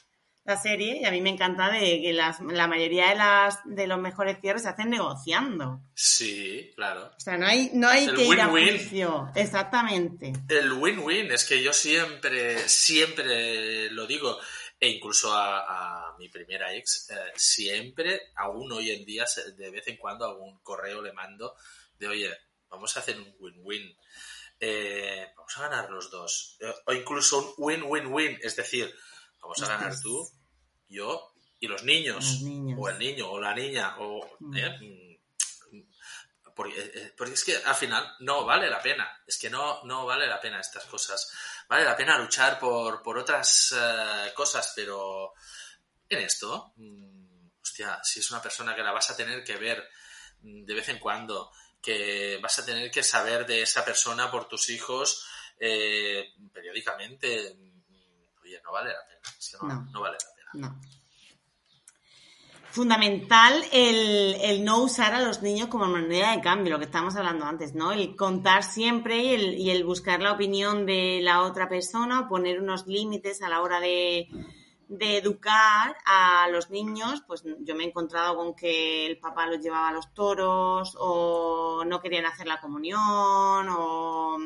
[0.45, 3.85] la serie, y a mí me encanta de que las, la mayoría de las de
[3.85, 5.81] los mejores cierres se hacen negociando.
[5.93, 7.11] Sí, claro.
[7.17, 9.29] O sea, no hay, no hay que ir a juicio.
[9.35, 10.31] Exactamente.
[10.47, 14.37] El win-win es que yo siempre, siempre lo digo,
[14.79, 19.25] e incluso a, mi primera ex, eh, siempre, aún hoy en día,
[19.57, 21.55] de vez en cuando algún correo le mando
[21.99, 22.37] de, oye,
[22.69, 23.97] vamos a hacer un win-win.
[24.59, 26.57] Eh, vamos a ganar los dos.
[26.59, 28.93] Eh, o incluso un win-win-win, es decir,
[29.41, 30.27] vamos a ganar tú,
[30.87, 32.41] yo y los niños,
[32.77, 34.37] o el niño, o la niña, o...
[34.39, 34.57] Mm.
[34.57, 35.07] Eh, mm,
[36.55, 40.41] porque, es que al final no vale la pena, es que no, no vale la
[40.41, 41.31] pena estas cosas.
[41.69, 43.75] Vale la pena luchar por, por otras
[44.33, 45.33] cosas, pero
[46.09, 49.87] en esto, mm, hostia, si es una persona que la vas a tener que ver
[50.41, 51.51] de vez en cuando,
[51.87, 55.25] que vas a tener que saber de esa persona por tus hijos
[55.57, 57.55] eh, periódicamente.
[58.43, 59.87] Oye, no vale la pena.
[59.93, 60.79] no, vale la pena.
[62.71, 67.45] Fundamental el, no usar a los niños como moneda de cambio, lo que estábamos hablando
[67.45, 67.93] antes, ¿no?
[67.93, 72.59] El contar siempre y el, y el buscar la opinión de la otra persona, poner
[72.59, 74.27] unos límites a la hora de,
[74.87, 79.59] de educar a los niños, pues yo me he encontrado con que el papá los
[79.61, 84.37] llevaba a los toros o no querían hacer la comunión o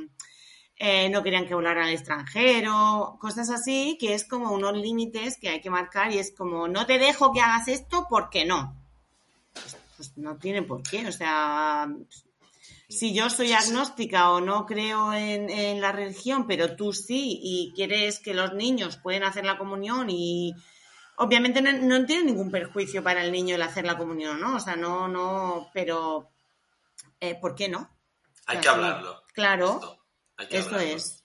[0.84, 5.50] eh, no querían que volaran al extranjero, cosas así, que es como unos límites que
[5.50, 8.76] hay que marcar y es como, no te dejo que hagas esto porque no.
[9.54, 11.88] Pues, pues no tiene por qué, o sea,
[12.92, 18.20] si yo soy agnóstica o no creo en, la religión, pero tú sí y quieres
[18.20, 20.54] que los niños pueden hacer la comunión y
[21.16, 24.58] obviamente no, tiene ningún perjuicio para el niño el hacer la comunión, ¿no?
[24.58, 26.32] O sea, no, no, pero
[27.20, 27.98] eh, ¿por qué no?
[28.46, 29.24] Hay que hablarlo.
[29.34, 30.02] Claro,
[30.50, 31.24] eso es.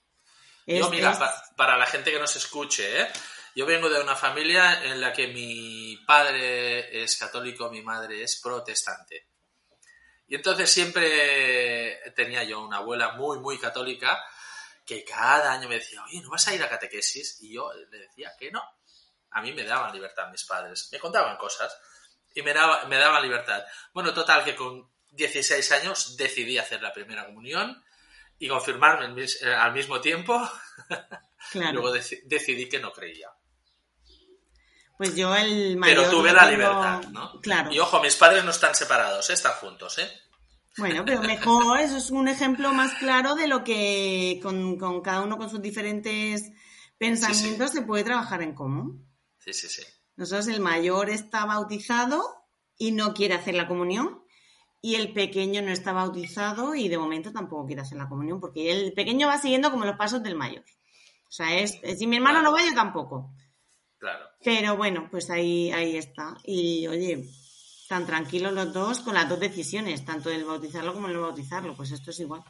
[0.66, 1.18] Yo, mira,
[1.56, 3.08] para la gente que nos escuche, ¿eh?
[3.54, 8.40] yo vengo de una familia en la que mi padre es católico, mi madre es
[8.40, 9.28] protestante.
[10.28, 14.22] Y entonces siempre tenía yo una abuela muy, muy católica
[14.84, 17.38] que cada año me decía, oye, ¿no vas a ir a catequesis?
[17.42, 18.62] Y yo le decía que no.
[19.30, 20.88] A mí me daban libertad mis padres.
[20.92, 21.76] Me contaban cosas
[22.34, 22.54] y me,
[22.88, 23.64] me daban libertad.
[23.92, 27.84] Bueno, total, que con 16 años decidí hacer la primera comunión
[28.38, 30.48] y confirmarme eh, al mismo tiempo.
[31.54, 33.30] Luego decidí que no creía.
[34.98, 35.96] Pues yo el mayor...
[35.98, 37.40] Pero tuve la libertad, ¿no?
[37.40, 37.72] Claro.
[37.72, 39.34] Y ojo, mis padres no están separados, ¿eh?
[39.34, 40.08] están juntos, ¿eh?
[40.78, 45.38] Bueno, pero mejor, eso es un ejemplo más claro de lo que con, cada uno
[45.38, 46.52] con sus diferentes
[46.98, 49.06] pensamientos se puede trabajar en común.
[49.38, 49.82] Sí, sí, sí.
[50.16, 52.22] Nosotros el mayor está bautizado
[52.76, 54.22] y no quiere hacer la comunión
[54.82, 58.70] y el pequeño no está bautizado y de momento tampoco quiere hacer la comunión porque
[58.70, 60.64] el pequeño va siguiendo como los pasos del mayor.
[61.28, 63.32] O sea, es, si mi hermano no va, yo tampoco.
[64.06, 64.28] Claro.
[64.44, 66.36] Pero bueno, pues ahí, ahí está.
[66.44, 67.28] Y oye,
[67.88, 71.90] tan tranquilos los dos con las dos decisiones, tanto el bautizarlo como el bautizarlo, pues
[71.90, 72.44] esto es igual.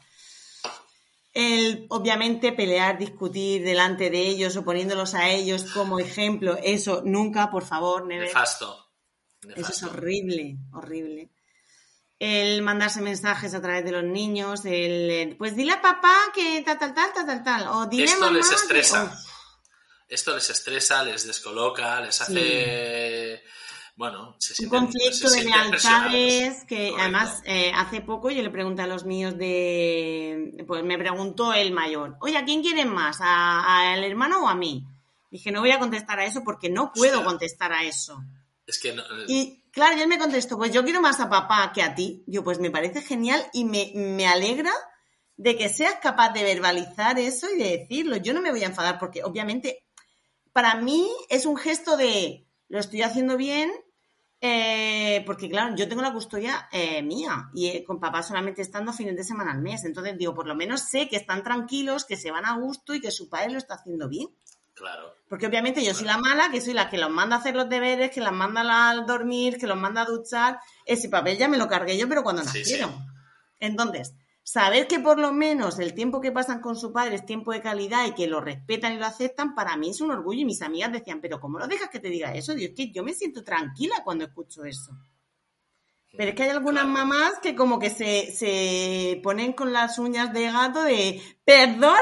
[1.33, 7.49] El, obviamente, pelear, discutir delante de ellos o poniéndolos a ellos como ejemplo, eso nunca,
[7.49, 8.91] por favor, Nefasto.
[9.55, 11.31] Eso es horrible, horrible.
[12.19, 16.77] El mandarse mensajes a través de los niños, el pues dile a papá que tal,
[16.77, 19.11] tal, tal, tal, tal, o dile Esto les estresa
[20.09, 23.43] esto les estresa, les descoloca, les hace...
[23.95, 28.87] Bueno, se Un conflicto de lealtades que además eh, hace poco yo le pregunté a
[28.87, 30.63] los míos de...
[30.67, 33.17] Pues me preguntó el mayor, oye, ¿a quién quieren más?
[33.19, 34.85] ¿Al hermano o a mí?
[35.31, 38.23] Dije, no voy a contestar a eso porque no puedo contestar a eso.
[38.67, 39.25] Es que no, eh.
[39.27, 42.23] Y claro, él me contestó, pues yo quiero más a papá que a ti.
[42.27, 44.71] Yo, pues me parece genial y me, me alegra
[45.37, 48.17] de que seas capaz de verbalizar eso y de decirlo.
[48.17, 49.86] Yo no me voy a enfadar porque obviamente
[50.57, 53.69] para mí es un gesto de lo estoy haciendo bien,
[54.41, 58.91] eh, porque claro, yo tengo la custodia eh, mía y eh, con papá solamente estando
[58.91, 59.85] fines de semana al mes.
[59.85, 62.99] Entonces digo, por lo menos sé que están tranquilos, que se van a gusto y
[62.99, 64.29] que su padre lo está haciendo bien.
[64.73, 65.13] Claro.
[65.29, 67.69] Porque obviamente yo soy la mala, que soy la que los manda a hacer los
[67.69, 70.59] deberes, que los manda a dormir, que los manda a duchar.
[70.87, 72.95] Ese papel ya me lo cargué yo, pero cuando nacieron.
[73.59, 74.15] Entonces,
[74.47, 77.61] saber que por lo menos el tiempo que pasan con su padre es tiempo de
[77.61, 80.39] calidad y que lo respetan y lo aceptan, para mí es un orgullo.
[80.39, 82.55] Y mis amigas decían, pero ¿cómo lo dejas que te diga eso?
[82.55, 84.97] Dios, que yo me siento tranquila cuando escucho eso.
[86.15, 90.31] Pero es que hay algunas mamás que como que se, se ponen con las uñas
[90.31, 91.97] de gato de ¡Perdona!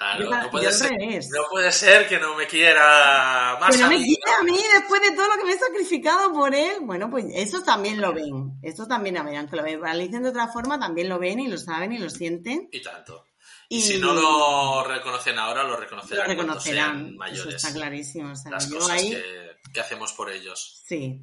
[0.00, 3.76] No, puede ser, que no me quiera más.
[3.76, 6.54] Que no me quiera a mí después de todo lo que me he sacrificado por
[6.54, 6.78] él.
[6.82, 8.58] Bueno, pues eso también lo ven.
[8.62, 11.58] Eso también, a ver, aunque lo realicen de otra forma, también lo ven y lo
[11.58, 12.68] saben y lo sienten.
[12.72, 13.26] Y tanto.
[13.68, 17.16] Y, si no lo reconocen ahora, lo reconocerán, lo reconocerán.
[17.16, 17.54] mayores.
[17.54, 18.32] Eso está clarísimo.
[18.50, 20.82] Las cosas que hacemos por ellos.
[20.86, 21.20] Sí.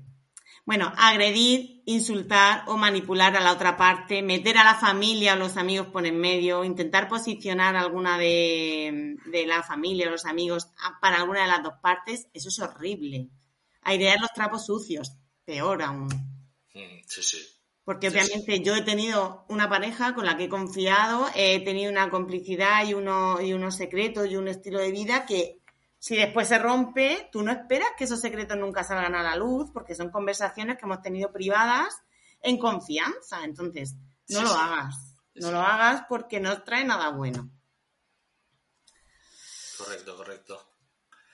[0.66, 5.58] Bueno, agredir, insultar o manipular a la otra parte, meter a la familia o los
[5.58, 10.68] amigos por en medio, intentar posicionar alguna de, la familia o los amigos
[11.02, 13.30] para alguna de las dos partes, eso es horrible.
[13.82, 16.08] Airear los trapos sucios, peor aún.
[16.74, 17.40] Mm, sí, sí.
[17.84, 22.12] Porque obviamente yo he tenido una pareja con la que he confiado, he tenido una
[22.12, 25.61] complicidad y, uno, y unos secretos y un estilo de vida que
[26.02, 29.70] si después se rompe, tú no esperas que esos secretos nunca salgan a la luz,
[29.72, 31.94] porque son conversaciones que hemos tenido privadas
[32.42, 33.44] en confianza.
[33.44, 33.94] Entonces,
[34.30, 35.16] no lo hagas.
[35.36, 37.52] No lo hagas porque no trae nada bueno.
[39.78, 40.71] Correcto, correcto.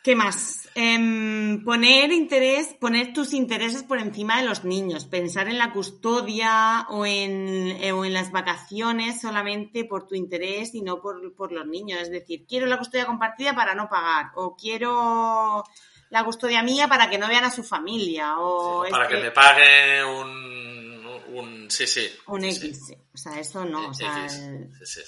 [0.08, 0.70] ¿Qué más?
[0.74, 6.88] Em, poner interés, poner tus intereses por encima de los niños, pensar en la custodia
[6.88, 11.68] o en, eh, o en las vacaciones solamente por tu interés y no por, los
[11.68, 12.00] niños.
[12.00, 15.66] Es decir, quiero la custodia compartida para no pagar o quiero
[16.10, 20.06] la custodia mía para que no vean a su familia o para que me pague
[20.06, 22.10] un, un sí sí.
[22.28, 24.26] Un X o sea eso no o sea,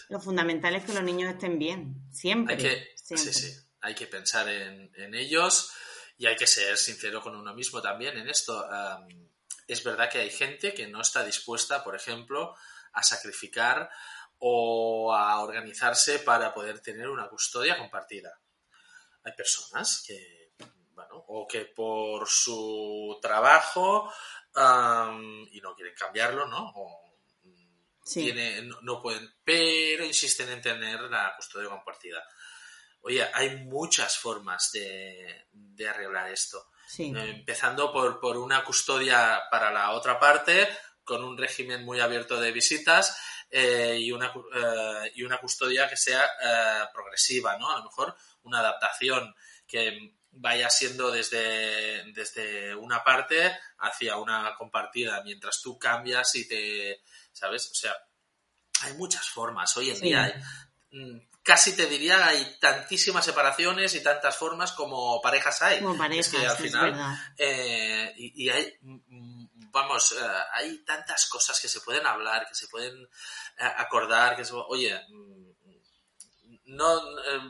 [0.10, 4.08] lo fundamental es que los niños estén bien siempre Hay que, sí sí hay que
[4.08, 5.72] pensar en, ellos
[6.18, 8.68] y hay que ser sincero con uno mismo también en esto.
[9.68, 12.56] es verdad que hay gente que no está dispuesta, por ejemplo,
[12.94, 13.90] a sacrificar
[14.40, 18.40] o a organizarse para poder tener una custodia compartida.
[19.24, 20.54] Hay personas que,
[20.94, 24.12] bueno, o que por su trabajo
[24.56, 26.72] y no quieren cambiarlo, ¿no?
[26.76, 27.10] O,
[28.82, 32.24] no, pueden, pero insisten en tener la custodia compartida.
[33.02, 35.46] Oye, hay muchas formas de,
[35.88, 36.72] arreglar esto.
[36.98, 40.68] Eh, empezando por, por una custodia para la otra parte,
[41.04, 43.18] con un régimen muy abierto de visitas
[43.50, 46.30] eh, y, una, eh, y una custodia que sea
[46.94, 47.72] progresiva, ¿no?
[47.72, 49.34] A lo mejor una adaptación
[49.68, 57.02] que vaya siendo desde, desde una parte hacia una compartida, mientras tú cambias y te,
[57.32, 57.70] ¿sabes?
[57.72, 57.96] O sea,
[58.82, 59.76] hay muchas formas.
[59.78, 60.34] Hoy en día hay,
[60.92, 65.82] mm, casi te diría, hay tantísimas separaciones y tantas formas como parejas hay.
[65.82, 71.60] Como parejas, es que al final, eh, y, hay, mm, vamos, eh, hay tantas cosas
[71.60, 75.50] que se pueden hablar, que se pueden eh, acordar, que oye, mm,
[76.66, 77.02] no,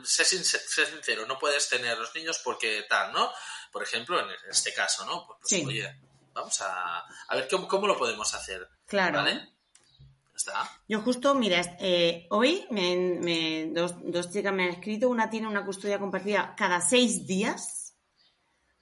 [0.02, 3.30] sé, sincero, no puedes tener los niños porque tal, ¿no?
[3.70, 5.26] Por ejemplo, en este caso, ¿no?
[5.26, 6.00] Pues, pues oye,
[6.32, 8.66] vamos a, a ver cómo, cómo, lo podemos hacer.
[8.86, 9.18] Claro.
[9.18, 9.59] ¿Vale?
[10.88, 15.64] Yo justo, mira, eh, hoy me, dos, dos, chicas me han escrito, una tiene una
[15.64, 17.96] custodia compartida cada seis días,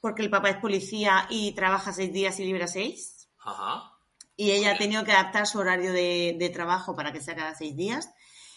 [0.00, 3.28] porque el papá es policía y trabaja seis días y libra seis.
[3.38, 3.92] Ajá.
[4.36, 7.76] Y ella ha tenido que adaptar su horario de, trabajo para que sea cada seis
[7.76, 8.10] días.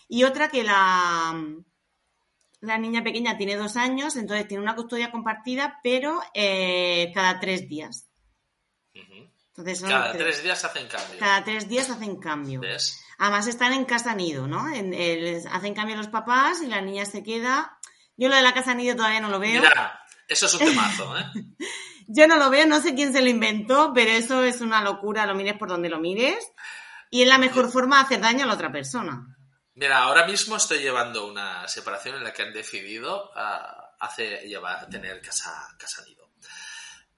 [0.08, 1.34] Y otra que la,
[2.60, 7.68] la niña pequeña tiene dos años, entonces tiene una custodia compartida, pero eh, cada tres
[7.68, 8.12] días
[9.88, 11.19] cada tres, días hacen cambio.
[11.19, 12.62] Cada tres días hacen cambio.
[13.17, 14.65] Además están en casa nido, ¿no?
[14.65, 17.78] hacen cambio los papás y la niña se queda.
[18.17, 19.62] Yo lo de la casa nido todavía no lo veo.
[19.62, 21.26] Mira, eso es un temazo, ¿eh?
[22.08, 25.26] Yo no lo veo, no sé quién se lo inventó, pero eso es una locura,
[25.26, 26.52] lo mires por donde lo mires.
[27.10, 29.38] Y es la mejor forma de hacer daño a la otra persona.
[29.76, 34.89] Mira, ahora mismo estoy llevando una separación en la que han decidido ah, hacer, llevar,
[34.89, 36.30] tener casa, casa nido.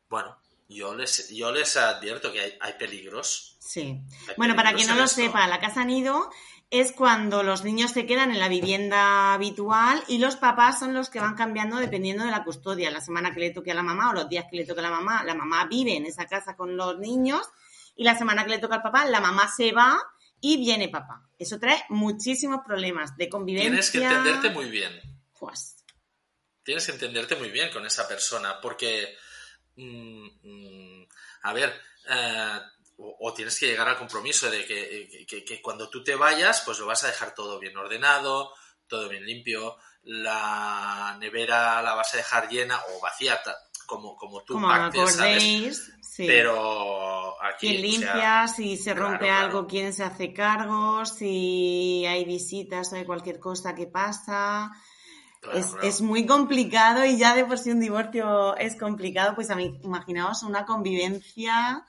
[0.09, 3.57] Bueno, yo les, yo les advierto que hay, peligros.
[3.59, 4.01] Sí.
[4.37, 6.29] bueno, para quien no lo sepa, la casa nido
[6.69, 11.09] es cuando los niños se quedan en la vivienda habitual y los papás son los
[11.09, 14.09] que van cambiando dependiendo de la custodia, la semana que le toque a la mamá
[14.09, 15.23] o los días que le toque a la mamá.
[15.23, 17.47] La mamá vive en esa casa con los niños
[17.95, 19.99] y la semana que le toca al papá, la mamá se va
[20.41, 21.29] y viene papá.
[21.37, 23.69] Eso trae muchísimos problemas de convivencia.
[23.69, 24.99] Tienes que entenderte muy bien.
[25.39, 25.75] Pues.
[26.63, 29.15] Tienes que entenderte muy bien con esa persona porque
[29.75, 31.07] Mm, mm,
[31.43, 31.73] a ver,
[32.09, 32.59] eh,
[32.97, 37.03] o, tienes que llegar al compromiso de que, cuando tú te vayas, pues lo vas
[37.03, 38.53] a dejar todo bien ordenado,
[38.87, 43.41] todo bien limpio, la nevera la vas a dejar llena o vacía,
[43.85, 44.69] como, como tú como
[45.07, 45.91] ¿sabes?
[46.17, 47.67] Pero aquí...
[47.67, 53.05] Quien limpia, si se rompe algo, quién se hace cargo, si hay visitas o hay
[53.05, 54.71] cualquier cosa que pasa
[55.83, 59.79] es, muy complicado y ya de por sí un divorcio es complicado, pues a mí,
[59.83, 61.85] imaginaos una convivencia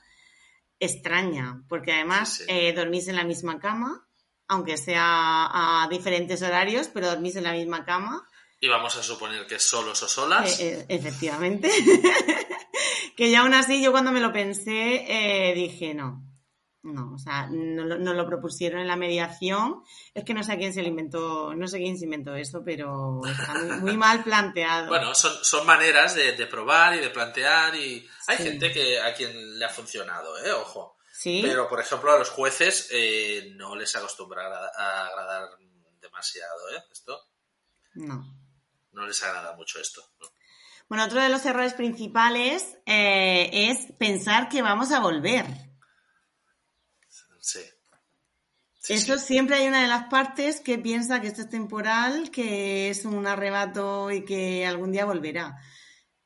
[0.79, 4.07] extraña, porque además eh, dormís en la misma cama,
[4.47, 8.27] aunque sea a diferentes horarios, pero dormís en la misma cama.
[8.59, 10.59] Y vamos a suponer que solos o solas.
[10.59, 11.69] Eh, eh, efectivamente.
[13.15, 16.23] que ya aún así yo cuando me lo pensé dije, no,
[16.85, 19.83] no, o sea, no, lo propusieron en la mediación.
[20.13, 22.61] Es que no sé a quién se lo inventó, no sé quién se inventó eso,
[22.63, 24.89] pero está muy, mal planteado.
[24.89, 29.65] Bueno, son, maneras de, probar y de plantear y hay gente que a quien le
[29.65, 30.51] ha funcionado, ¿eh?
[30.51, 30.97] Ojo.
[31.11, 31.39] Sí.
[31.41, 35.49] Pero, por ejemplo, a los jueces eh, no les acostumbra a, agradar
[35.99, 36.83] demasiado, ¿eh?
[36.91, 37.19] Esto.
[37.95, 38.31] No.
[38.91, 40.03] No les agrada mucho esto.
[40.87, 45.45] Bueno, otro de los errores principales eh, es pensar que vamos a volver.
[47.45, 47.59] Sí.
[48.89, 53.05] Eso siempre hay una de las partes que piensa que esto es temporal, que es
[53.05, 55.59] un arrebato y que algún día volverá.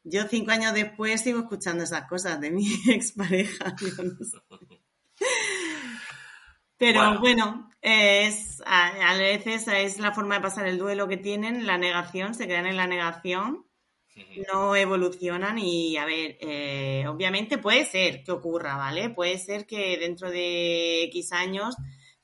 [0.03, 3.75] Yo cinco años después sigo escuchando esas cosas de mi expareja.
[6.77, 11.77] Pero bueno, es, a, veces es la forma de pasar el duelo que tienen, la
[11.77, 13.68] negación, se quedan en la negación
[14.51, 19.09] no evolucionan y, a ver, eh, obviamente puede ser que ocurra, ¿vale?
[19.09, 21.75] Puede ser que dentro de X años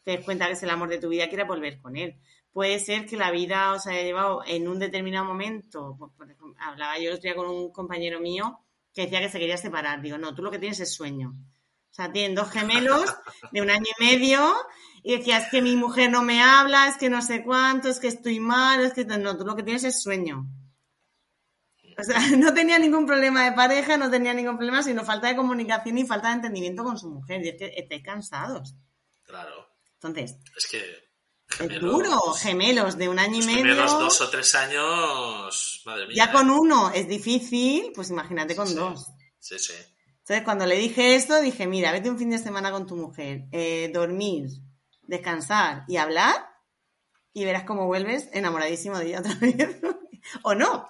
[0.04, 2.20] te des cuenta que es el amor de tu vida quieras volver con él.
[2.52, 5.98] Puede ser que la vida os haya llevado en un determinado momento,
[6.58, 8.60] hablaba yo el otro día con un compañero mío
[8.94, 10.02] que decía que se quería separar.
[10.02, 11.34] Digo, no, tú lo que tienes es sueño.
[11.92, 13.14] O sea, tienen dos gemelos
[13.52, 14.54] de un año y medio
[15.04, 18.00] y decía, es que mi mujer no me habla, es que no sé cuánto, es
[18.00, 20.46] que estoy mal, es que no, tú lo que tienes es sueño.
[21.98, 25.36] O sea, no tenía ningún problema de pareja, no tenía ningún problema, sino falta de
[25.36, 27.44] comunicación y falta de entendimiento con su mujer.
[27.46, 28.76] Y es que estáis cansados.
[29.26, 29.68] Claro.
[29.96, 30.80] Entonces, Es que.
[31.74, 33.62] es duro, gemelos de un año y medio.
[33.64, 35.82] primeros dos o tres años.
[35.86, 36.16] Madre mía.
[36.16, 36.32] Ya ¿eh?
[36.34, 38.76] con uno es difícil, pues imagínate con Sí.
[38.76, 39.08] dos.
[39.40, 39.74] Sí, sí.
[40.20, 43.46] Entonces, cuando le dije esto, dije, mira, vete un fin de semana con tu mujer,
[43.52, 44.48] eh, dormir,
[45.04, 46.34] descansar y hablar,
[47.32, 49.78] y verás cómo vuelves enamoradísimo de ella otra vez.
[50.42, 50.88] o no.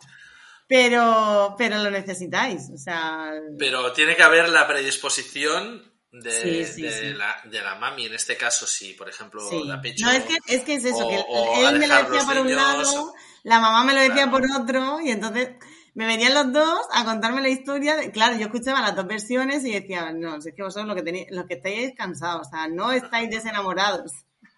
[0.68, 2.70] Pero, pero lo necesitáis.
[2.74, 7.14] O sea, Pero tiene que haber la predisposición de, Sí, sí, de sí.
[7.14, 10.06] La, de la mami, en este caso, si por ejemplo da pecho.
[10.06, 12.56] No, es que, es que es eso, o- que él me lo decía por un
[12.56, 13.14] lado,
[13.44, 14.32] la mamá me lo decía Claro.
[14.32, 15.50] por otro, y entonces
[15.94, 17.96] me venían los dos a contarme la historia.
[17.98, 20.96] de- claro, yo escuchaba las dos versiones y decía, no, si es que vosotros lo
[20.96, 23.30] que tenéis, los que estáis cansados, o sea, no estáis
[23.70, 24.12] desenamorados,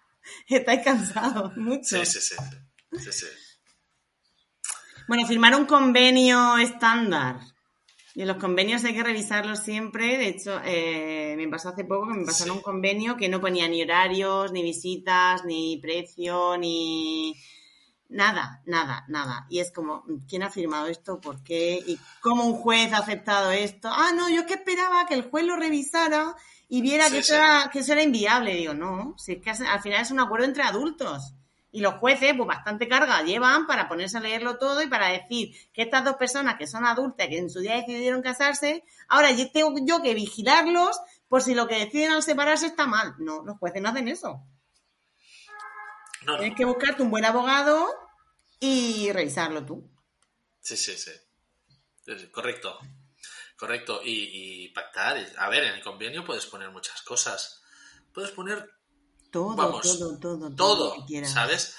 [0.48, 2.04] estáis cansados, mucho.
[2.04, 2.20] Sí.
[2.20, 2.34] sí,
[3.12, 3.26] sí.
[5.08, 7.40] Bueno, firmar un convenio estándar.
[8.14, 10.18] Y los convenios hay que revisarlos siempre.
[10.18, 12.58] De hecho, eh, me pasó hace poco que me pasaron Sí.
[12.58, 17.34] un convenio que no ponía ni horarios, ni visitas, ni precio, ni
[18.08, 19.46] nada, nada, nada.
[19.48, 21.20] Y es como, ¿quién ha firmado esto?
[21.20, 21.80] ¿Por qué?
[21.86, 23.88] ¿Y cómo un juez ha aceptado esto?
[23.90, 26.34] Ah, no, yo es que esperaba que el juez lo revisara
[26.68, 27.40] y viera Sí, que, eso sí.
[27.40, 28.54] era, que eso era inviable.
[28.54, 31.34] Digo, no, si es que al final es un acuerdo entre adultos.
[31.70, 35.54] Y los jueces, pues bastante carga llevan para ponerse a leerlo todo y para decir
[35.72, 39.50] que estas dos personas que son adultas, que en su día decidieron casarse, ahora yo
[39.50, 40.98] tengo yo que vigilarlos
[41.28, 43.14] por si lo que deciden al separarse está mal.
[43.18, 44.42] No, los jueces no hacen eso.
[46.22, 46.38] No, no.
[46.38, 47.86] Tienes que buscarte un buen abogado
[48.60, 49.90] y revisarlo tú.
[50.60, 51.12] Sí, sí, sí.
[52.32, 52.78] Correcto.
[53.56, 54.00] Correcto.
[54.02, 55.18] Y, y pactar.
[55.36, 57.62] A ver, en el convenio puedes poner muchas cosas.
[58.12, 58.70] Puedes poner
[59.30, 61.24] Todo, Vamos, todo, todo, todo, todo, que.
[61.24, 61.76] ¿sabes?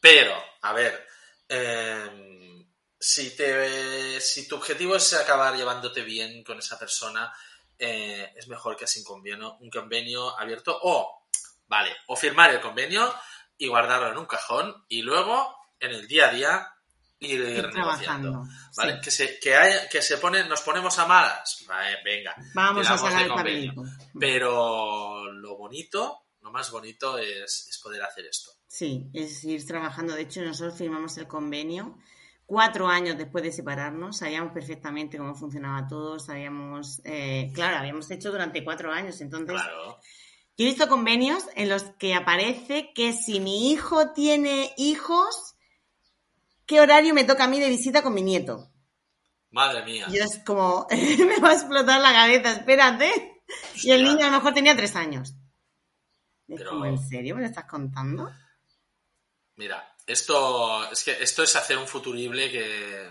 [0.00, 1.06] Pero, a ver,
[1.48, 2.66] eh,
[2.98, 7.32] si, te, si tu objetivo es acabar llevándote bien con esa persona,
[7.78, 11.26] eh, es mejor que sin convenio, un convenio abierto o,
[11.66, 13.14] vale, o firmar el convenio
[13.58, 16.72] y guardarlo en un cajón y luego en el día a día
[17.18, 18.44] ir, Ir negociando.
[18.76, 18.94] ¿Vale?
[18.94, 19.00] sí.
[19.02, 21.64] Que se, que haya, que se pone, nos ponemos a malas.
[21.66, 22.34] Vale, venga.
[22.54, 23.74] Vamos a sacar el convenio.
[24.18, 28.52] Pero lo bonito, lo más bonito es, es poder hacer esto.
[28.68, 30.14] Sí, es ir trabajando.
[30.14, 31.98] De hecho, nosotros firmamos el convenio
[32.46, 34.18] cuatro años después de separarnos.
[34.18, 36.20] Sabíamos perfectamente cómo funcionaba todo.
[36.20, 39.20] Sabíamos, eh, claro, habíamos hecho durante cuatro años.
[39.20, 39.98] Entonces, Claro.
[40.56, 45.56] yo he visto convenios en los que aparece que si mi hijo tiene hijos,
[46.64, 48.70] ¿qué horario me toca a mí de visita con mi nieto?
[49.50, 50.06] Madre mía.
[50.12, 53.42] Yo es como, me va a explotar la cabeza, espérate.
[53.82, 55.34] Y el niño a lo mejor tenía tres años.
[56.48, 58.30] Es Pero- como, ¿en serio me lo estás contando?
[59.56, 63.08] Mira, esto es que esto es hacer un futurible que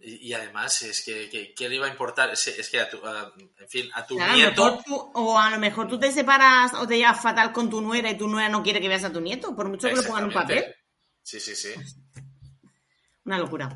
[0.00, 2.30] y, y además es que, que ¿qué le iba a importar?
[2.30, 5.10] Es, es que a tu, a- en fin, a tu Claro, a lo nieto tú-
[5.14, 8.18] o a lo mejor tú te separas o te llevas fatal con tu nuera y
[8.18, 10.28] tu nuera no quiere que veas a tu nieto, por mucho que lo pongan en
[10.28, 10.74] un papel.
[11.22, 11.70] Sí, sí, sí.
[13.24, 13.74] Una locura.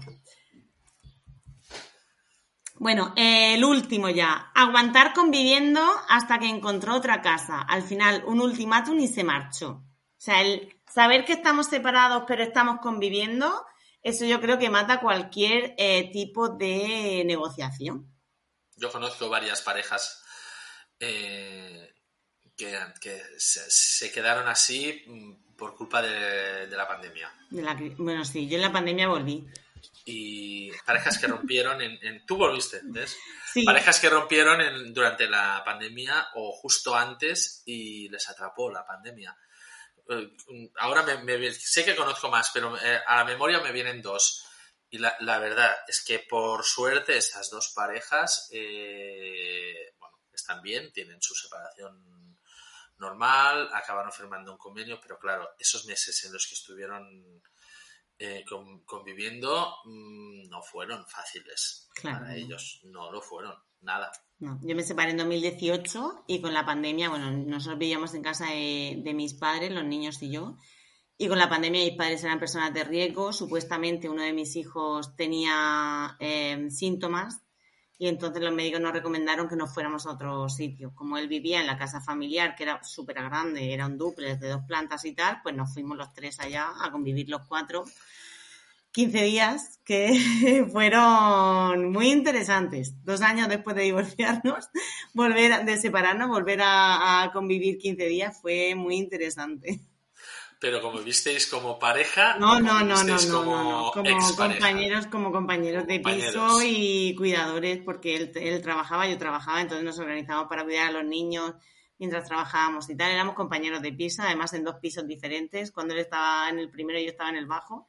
[2.79, 4.51] Bueno, eh, el último ya.
[4.55, 7.61] Aguantar conviviendo hasta que encontró otra casa.
[7.63, 9.71] Al final, un ultimátum y se marchó.
[9.71, 13.65] O sea, el saber que estamos separados pero estamos conviviendo,
[14.03, 18.07] eso yo creo que mata cualquier eh, tipo de negociación.
[18.77, 20.23] Yo conozco varias parejas
[21.01, 21.95] eh,
[22.57, 27.33] que, que se, se quedaron así mm, por culpa de, de la pandemia.
[27.51, 29.47] De la cri- bueno, sí, yo en la pandemia volví.
[30.11, 31.99] Y parejas que rompieron en...
[32.03, 32.81] en- Tú volviste,
[33.65, 39.37] Parejas que rompieron en- durante la pandemia o justo antes y les atrapó la pandemia.
[40.09, 40.31] Eh,
[40.79, 44.45] Ahora me, me- sé que conozco más, pero eh, a la memoria me vienen dos.
[44.91, 50.91] Y la, la verdad es que por suerte estas dos parejas eh, bueno, están bien,
[50.93, 52.39] tienen su separación
[52.97, 57.43] normal, acabaron firmando un convenio, pero claro, esos meses en los que estuvieron
[58.19, 62.21] eh, con- conviviendo mm, no fueron fáciles Claro.
[62.21, 64.11] para ellos, no lo fueron, nada.
[64.41, 68.47] No, yo me separé en 2018 y con la pandemia, bueno, nosotros vivíamos en casa
[68.47, 70.57] de, de mis padres, los niños y yo,
[71.17, 75.17] y con la pandemia mis padres eran personas de riesgo, supuestamente uno de mis hijos
[75.17, 77.43] tenía eh, síntomas
[78.01, 80.95] y entonces los médicos nos recomendaron que nos fuéramos a otro sitio.
[80.95, 84.49] Como él vivía en la casa familiar, que era súper grande, era un dúplex de
[84.51, 87.85] dos plantas y tal, pues nos fuimos los tres allá a convivir los cuatro.
[88.93, 92.95] 15 días que fueron muy interesantes.
[93.05, 94.69] Dos años después de divorciarnos,
[95.13, 99.81] volver de separarnos, volver a, a convivir 15 días fue muy interesante.
[100.61, 105.07] Pero como visteis como pareja, no, no, no, no, no, como no, no, como compañeros,
[105.07, 110.49] como compañeros de piso y cuidadores, porque él, él trabajaba, yo trabajaba, entonces nos organizábamos
[110.49, 111.55] para cuidar a los niños
[111.99, 113.11] mientras trabajábamos y tal.
[113.11, 115.73] Éramos compañeros de piso, además en dos pisos diferentes.
[115.73, 117.89] Cuando él estaba en el primero y yo estaba en el bajo,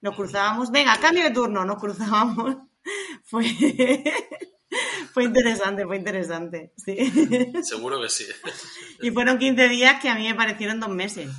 [0.00, 0.70] nos cruzábamos.
[0.70, 2.56] Venga, cambio de turno, nos cruzábamos.
[3.24, 3.44] Fue,
[5.12, 6.72] fue interesante, fue interesante.
[6.78, 6.96] Sí.
[7.62, 8.24] Seguro que sí.
[9.02, 11.30] Y fueron 15 días que a mí me parecieron dos meses.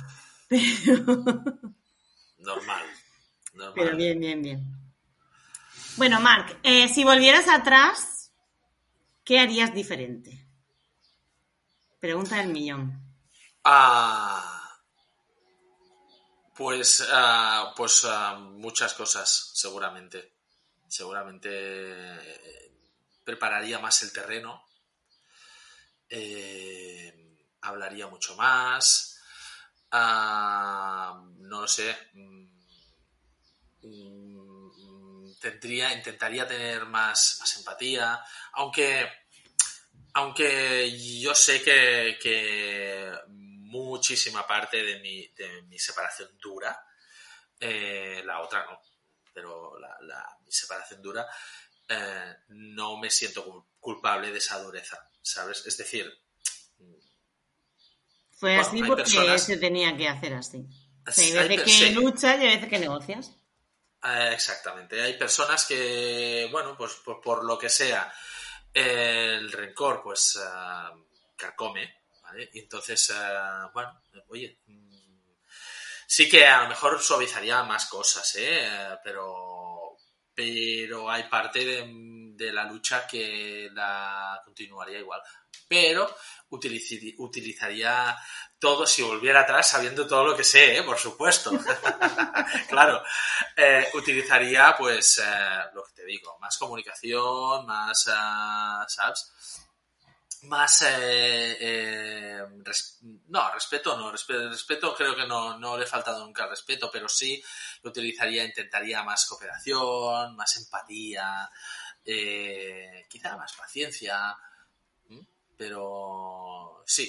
[0.52, 1.04] Pero,
[2.38, 2.86] Normal.
[3.54, 3.72] normal.
[3.74, 4.60] pero bien, bien, bien.
[5.96, 8.32] Bueno, Marc, eh, si volvieras atrás,
[9.24, 10.46] ¿qué harías diferente?
[12.00, 13.00] Pregunta del millón.
[13.64, 14.78] Ah,
[16.54, 20.32] pues, ah, pues ah, muchas cosas, seguramente.
[20.88, 22.72] Seguramente eh,
[23.24, 24.66] prepararía más el terreno,
[26.10, 29.11] eh, hablaría mucho más,
[29.92, 32.46] ah, no sé, mm,
[33.82, 38.22] mm, tendría, intentaría tener más, más empatía,
[38.52, 39.10] aunque,
[40.14, 40.90] aunque
[41.20, 46.84] yo sé que, que muchísima parte de mi, de mi separación dura,
[47.58, 48.80] eh, la otra no,
[49.32, 51.26] pero la, la- mi separación dura,
[51.88, 55.64] eh, no me siento cul- culpable de esa dureza, ¿sabes?
[55.66, 56.12] Es decir,
[58.42, 60.66] Fue Bueno, así porque personas- se tenía que hacer así.
[61.06, 61.90] O sea, hay veces que sí.
[61.94, 63.36] luchas y hay veces que negocias.
[64.02, 65.00] Eh, exactamente.
[65.00, 68.12] Hay personas que, bueno, pues por, por lo que sea,
[68.74, 70.92] eh, el rencor, pues, ah,
[71.36, 72.50] carcome, ¿vale?
[72.52, 74.96] Y entonces, ah, bueno, oye, mm,
[76.04, 78.66] sí que a lo mejor suavizaría más cosas, ¿eh?
[78.66, 79.96] Eh, Pero,
[80.34, 81.84] pero hay parte de,
[82.34, 85.22] de la lucha que la continuaría igual.
[85.68, 86.12] Pero
[86.52, 88.16] utilizaría
[88.58, 90.82] todo si volviera atrás sabiendo todo lo que sé, ¿eh?
[90.82, 91.50] por supuesto.
[92.68, 93.02] claro,
[93.56, 99.32] eh, utilizaría, pues, eh, lo que te digo, más comunicación, más, ah, ¿sabes?
[100.42, 100.84] Más,
[103.28, 106.90] no, respeto no, respeto, respeto creo que no, no le he faltado nunca el respeto,
[106.92, 107.42] pero sí
[107.82, 111.48] lo utilizaría, intentaría más cooperación, más empatía,
[112.04, 114.36] quizá más paciencia.
[115.62, 117.08] Pero sí,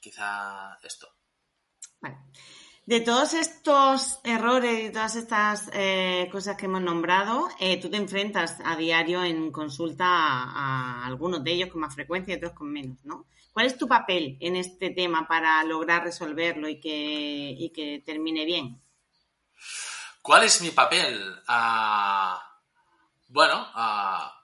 [0.00, 1.08] quizá esto.
[2.00, 2.16] Vale.
[2.86, 7.98] De todos estos errores y todas estas eh, cosas que hemos nombrado, eh, tú te
[7.98, 12.54] enfrentas a diario en consulta a, a algunos de ellos con más frecuencia y otros
[12.54, 13.26] con menos, ¿no?
[13.52, 18.46] ¿Cuál es tu papel en este tema para lograr resolverlo y que, y que termine
[18.46, 18.80] bien?
[20.22, 21.42] ¿Cuál es mi papel?
[21.46, 22.42] Ah,
[23.28, 24.39] bueno, ah,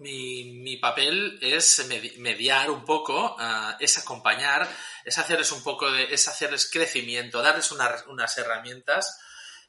[0.00, 4.68] mi, mi papel es medi- mediar un poco, ah, es acompañar,
[5.04, 9.20] es hacerles un poco de, es hacerles crecimiento, darles una- unas herramientas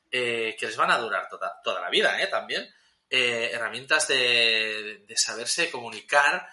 [0.09, 2.27] eh, que les van a durar toda, toda la vida, ¿eh?
[2.27, 2.67] También.
[3.09, 6.47] Eh, herramientas de, saberse comunicar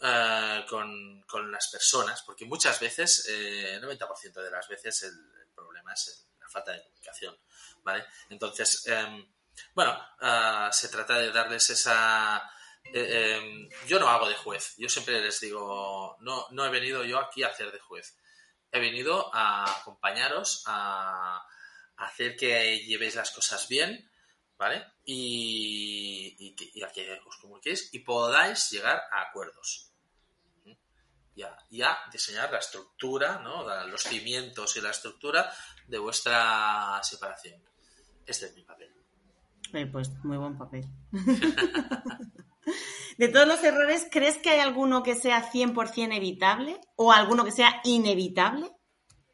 [0.00, 5.12] eh, con, las personas, porque muchas veces, eh, el 90% de las veces, el,
[5.54, 7.38] problema es la falta de comunicación,
[7.84, 8.04] ¿vale?
[8.28, 9.24] Entonces, em,
[9.72, 12.42] bueno, ah, se trata de darles esa...
[12.92, 17.04] eh, em, yo no hago de juez, yo siempre les digo, no, no he venido
[17.04, 18.16] yo aquí a hacer de juez,
[18.70, 21.44] he venido a acompañaros, a,
[21.96, 24.10] a hacer que llevéis las cosas bien,
[24.58, 24.84] ¿vale?
[25.04, 29.90] Y, y, que, y a que os comuniquéis y podáis llegar a acuerdos.
[31.36, 33.64] Ya, ya diseñar la estructura, ¿no?
[33.88, 35.52] Los cimientos y la estructura
[35.88, 37.60] de vuestra separación.
[38.24, 38.92] Este es mi papel.
[39.72, 40.84] Eh, pues muy buen papel.
[43.18, 47.52] De todos los errores, ¿crees que hay alguno que sea 100% evitable o alguno que
[47.52, 48.70] sea inevitable?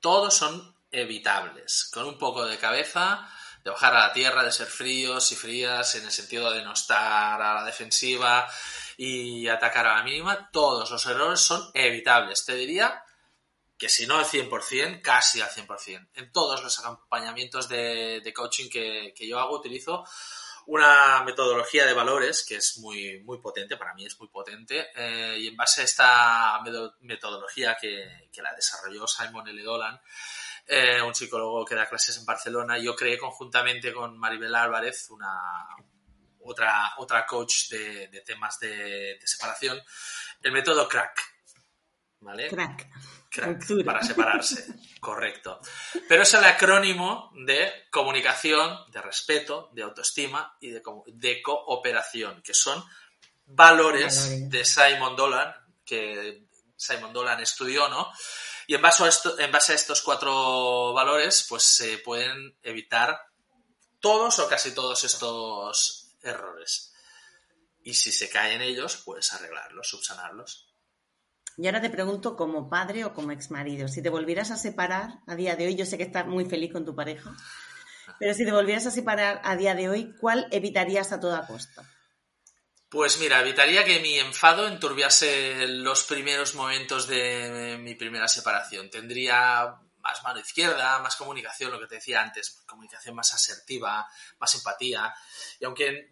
[0.01, 1.89] Todos son evitables.
[1.93, 3.26] Con un poco de cabeza,
[3.64, 6.72] de bajar a la tierra, de ser fríos y frías en el sentido de no
[6.72, 8.49] estar a la defensiva
[8.97, 12.45] y atacar a la mínima, todos los errores son evitables.
[12.45, 13.03] Te diría
[13.78, 16.11] que si no al 100%, casi al 100%.
[16.14, 20.05] En todos los acompañamientos de, coaching que, que yo hago utilizo
[20.66, 25.36] una metodología de valores que es muy, muy potente, para mí es muy potente, eh,
[25.38, 26.61] y en base a esta
[27.00, 29.62] metodología que, que la desarrolló Simon L.
[29.62, 30.00] Dolan,
[30.66, 35.66] eh, un psicólogo que da clases en Barcelona, yo creé conjuntamente con Maribel Álvarez, una
[36.40, 39.82] otra, otra coach de, de temas de, de separación,
[40.42, 41.20] el método CRACK.
[42.20, 42.48] ¿Vale?
[42.48, 42.86] Crack.
[43.31, 44.66] Crack, para separarse,
[45.01, 45.61] correcto.
[46.09, 52.43] Pero es el acrónimo de comunicación, de respeto, de autoestima y de, co- de cooperación,
[52.43, 52.85] que son
[53.47, 54.51] valores, Valores.
[54.51, 55.55] de Simon Dolan,
[55.85, 56.45] que
[56.76, 58.11] Simon Dolan estudió, ¿no?
[58.66, 63.20] Y en base, a esto, en base a estos cuatro valores, pues se pueden evitar
[64.01, 66.93] todos o casi todos estos errores.
[67.83, 70.69] Y si se caen ellos, puedes arreglarlos, subsanarlos.
[71.61, 75.34] Y ahora te pregunto como padre o como exmarido, si te volvieras a separar a
[75.34, 77.36] día de hoy, yo sé que estás muy feliz con tu pareja,
[78.18, 81.86] pero si te volvieras a separar a día de hoy, ¿cuál evitarías a toda costa?
[82.88, 88.88] Pues mira, evitaría que mi enfado enturbiase los primeros momentos de mi primera separación.
[88.88, 94.08] Tendría más mano izquierda, más comunicación, lo que te decía antes, comunicación más asertiva,
[94.38, 95.14] más empatía.
[95.61, 96.08] Y aunque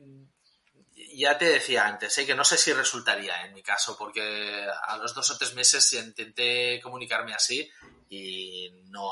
[1.14, 2.26] ya te decía antes, ¿eh?
[2.26, 5.92] que no sé si resultaría en mi caso, porque a los dos o tres meses
[5.94, 7.68] intenté comunicarme así
[8.08, 9.10] y no,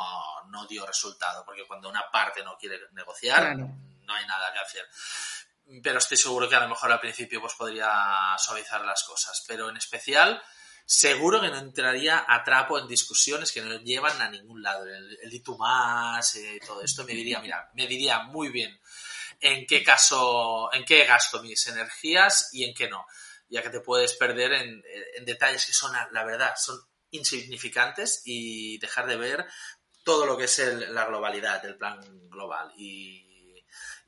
[0.49, 4.87] no dio resultado, porque cuando una parte no quiere negociar, no hay nada que hacer.
[5.83, 9.69] Pero estoy seguro que a lo mejor al principio pues podría suavizar las cosas, pero
[9.69, 10.41] en especial
[10.85, 14.87] seguro que no entraría a trapo en discusiones que no llevan a ningún lado.
[14.87, 18.79] El, el y tú más, eh, todo esto me diría, mira, me diría muy bien
[19.41, 23.07] en qué caso, en qué gasto mis energías y en qué no,
[23.49, 24.83] ya que te puedes perder en,
[25.25, 26.81] detalles que son, la verdad, son
[27.11, 29.47] insignificantes y dejar de ver
[30.05, 30.59] todo lo que es
[30.91, 33.25] la globalidad, el plan global y,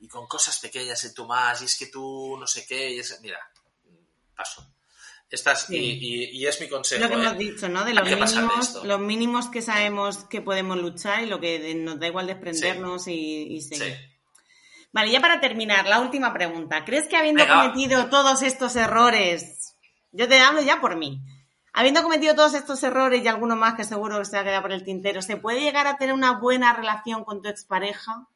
[0.09, 3.19] con cosas pequeñas en tu más y es que tú no sé qué y es,
[3.21, 3.39] mira,
[4.33, 4.65] paso.
[5.29, 7.03] Estás, y, es mi consejo.
[7.03, 7.37] Lo que hemos ¿eh?
[7.37, 7.85] dicho, ¿no?
[7.85, 12.07] De los mínimos, los mínimos que sabemos que podemos luchar y lo que nos da
[12.07, 14.08] igual desprendernos y, seguir.
[14.91, 16.83] Vale, ya para terminar, la última pregunta.
[16.83, 19.75] ¿Crees que habiendo cometido todos estos errores,
[20.11, 21.21] yo te hablo ya por mí,
[21.73, 24.71] habiendo cometido todos estos errores y alguno más que seguro que se ha quedado por
[24.71, 28.27] el tintero, ¿se puede llegar a tener una buena relación con tu expareja?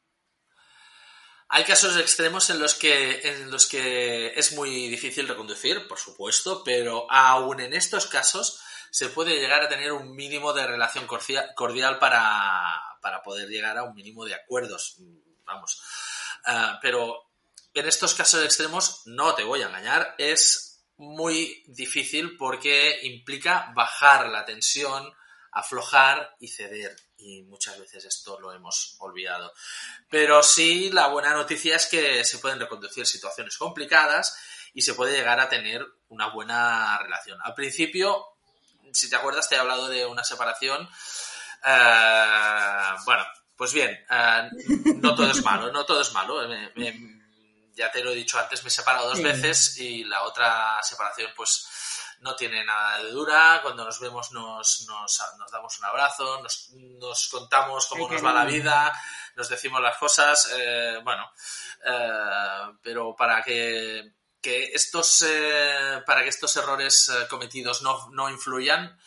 [1.50, 6.64] Hay casos extremos en los que, en los que es muy difícil reconducir, por supuesto,
[6.64, 12.00] pero aún en estos casos se puede llegar a tener un mínimo de relación cordial
[12.00, 14.98] para, para poder llegar a un mínimo de acuerdos.
[15.46, 15.82] Vamos,
[16.46, 17.30] Ah, pero
[17.74, 24.30] en estos casos extremos, no te voy a engañar, es muy difícil porque implica bajar
[24.30, 25.12] la tensión,
[25.52, 26.96] aflojar y ceder.
[27.18, 29.54] Y muchas veces esto lo hemos olvidado.
[30.10, 34.38] Pero sí, la buena noticia es que se pueden reconducir situaciones complicadas
[34.74, 37.40] y se puede llegar a tener una buena relación.
[37.44, 38.26] Al principio,
[38.92, 40.90] si te acuerdas, te he hablado de una separación.
[41.64, 43.24] Ah, bueno,
[43.56, 44.50] pues bien, eh,
[44.96, 46.42] no todo es malo, no todo es malo.
[47.76, 51.32] ya te lo he dicho antes, me he separado dos veces y la otra separación
[51.36, 51.68] pues
[52.20, 53.60] no tiene nada de dura.
[53.62, 58.92] Cuando nos vemos nos, nos, damos un abrazo, nos, contamos cómo nos va la vida,
[59.36, 60.52] nos decimos las cosas.
[60.58, 61.30] Eh, bueno,
[61.86, 65.26] eh, pero para que, estos,
[66.06, 68.98] para que estos errores cometidos no, no influyan,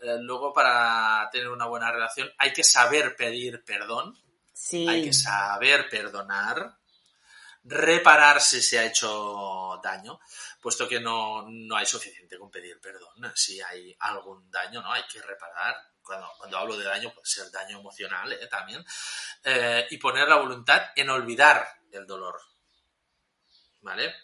[0.00, 4.18] eh, luego para tener una buena relación hay que saber pedir perdón,
[4.72, 6.76] hay que saber perdonar,
[7.64, 10.20] reparar si se ha hecho daño,
[10.60, 13.32] puesto que no, hay suficiente con pedir perdón.
[13.34, 14.92] Si hay algún daño, ¿no?
[14.92, 15.76] Hay que reparar.
[16.02, 18.46] Cuando, cuando hablo de daño, puede ser daño emocional ¿eh?
[18.46, 18.84] también.
[19.42, 22.40] Eh, y poner la voluntad en olvidar el dolor.
[23.80, 24.14] ¿Vale?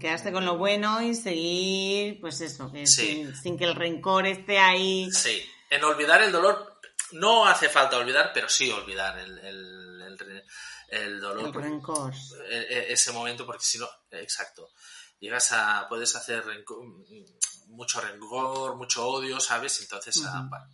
[0.00, 5.08] Quedaste con lo bueno y seguir, pues eso, sin, que el rencor esté ahí.
[5.12, 6.80] Sí, en olvidar el dolor,
[7.12, 9.36] no hace falta olvidar, pero sí olvidar el,
[11.20, 11.46] dolor.
[11.46, 12.12] El rencor.
[12.50, 14.70] E, e, ese momento, porque si no, exacto.
[15.20, 16.44] Llegas a, puedes hacer
[17.68, 19.80] mucho rencor, mucho odio, ¿sabes?
[19.80, 20.66] Entonces, ah, bueno,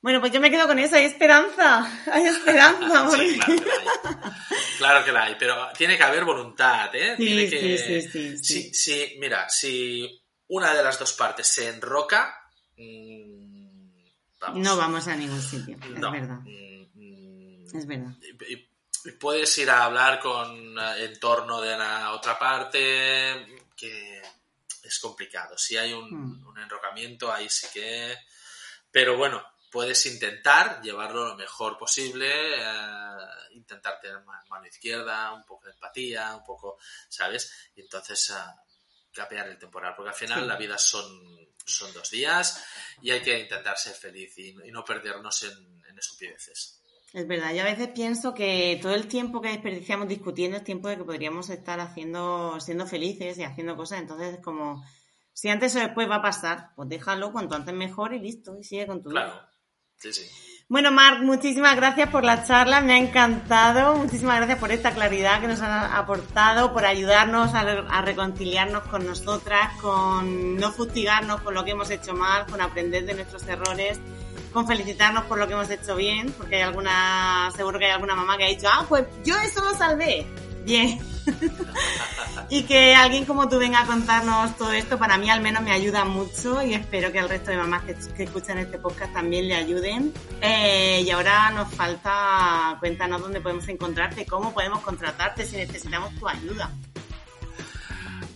[0.00, 3.10] pues yo me quedo con eso, hay esperanza, hay esperanza.
[3.16, 3.38] sí,
[4.78, 5.36] claro, que la hay.
[5.38, 7.16] pero tiene que haber voluntad, ¿eh?
[7.16, 12.32] Sí, sí, sí, sí, Mira, si una de las dos partes se enroca,
[12.76, 13.38] mm,
[14.54, 16.40] no vamos a ningún sitio, es verdad.
[16.44, 18.12] Mm, mm, es verdad.
[19.18, 24.22] Puedes ir a hablar con eh, en torno de la otra parte, que
[24.82, 25.58] es complicado.
[25.58, 26.12] Si hay un,
[26.44, 28.16] un enrocamiento, ahí sí que...
[28.90, 33.16] Pero bueno, puedes intentar llevarlo lo mejor posible, eh,
[33.52, 37.70] intentar tener mano izquierda, un poco de empatía, un poco, ¿sabes?
[37.74, 41.06] Y entonces uh, capear el temporal, porque al final la vida son,
[41.64, 42.64] son dos días
[43.02, 46.82] y hay que intentar ser feliz y, no perdernos en, en estupideces.
[47.12, 50.88] Es verdad, yo a veces pienso que todo el tiempo que desperdiciamos discutiendo es tiempo
[50.88, 54.84] de que podríamos estar haciendo, siendo felices y haciendo cosas, entonces es como,
[55.32, 58.64] si antes o después va a pasar, pues déjalo cuanto antes mejor y listo, y
[58.64, 59.48] sigue con tu vida.
[60.68, 63.96] Bueno, Marc, muchísimas gracias por la charla, me ha encantado.
[63.96, 69.72] Muchísimas gracias por esta claridad que nos ha aportado, por ayudarnos a, reconciliarnos con nosotras,
[69.80, 73.98] con no fustigarnos con lo que hemos hecho mal, con aprender de nuestros errores,
[74.52, 78.14] con felicitarnos por lo que hemos hecho bien, porque hay alguna, seguro que hay alguna
[78.14, 80.26] mamá que ha dicho, ah, pues yo eso lo salvé.
[80.68, 81.00] Bien.
[82.50, 85.72] y que alguien como tú venga a contarnos todo esto, para mí al menos me
[85.72, 89.54] ayuda mucho y espero que al resto de mamás que, escuchan este podcast también le
[89.54, 90.12] ayuden.
[90.42, 96.28] Eh, y ahora nos falta, cuéntanos dónde podemos encontrarte, cómo podemos contratarte si necesitamos tu
[96.28, 96.70] ayuda.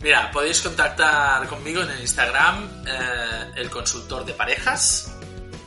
[0.01, 5.18] Mira, podéis contactar conmigo en el Instagram, eh, el consultor de parejas,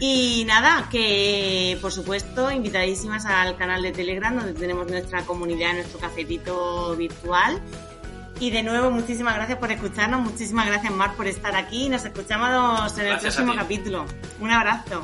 [0.00, 5.98] Y nada, que por supuesto invitadísimas al canal de Telegram donde tenemos nuestra comunidad, nuestro
[6.00, 7.62] cafetito virtual
[8.40, 11.88] y de nuevo, muchísimas gracias por escucharnos, muchísimas gracias Mar por estar aquí.
[11.88, 14.06] Nos escuchamos en el próximo capítulo.
[14.40, 15.02] Un abrazo.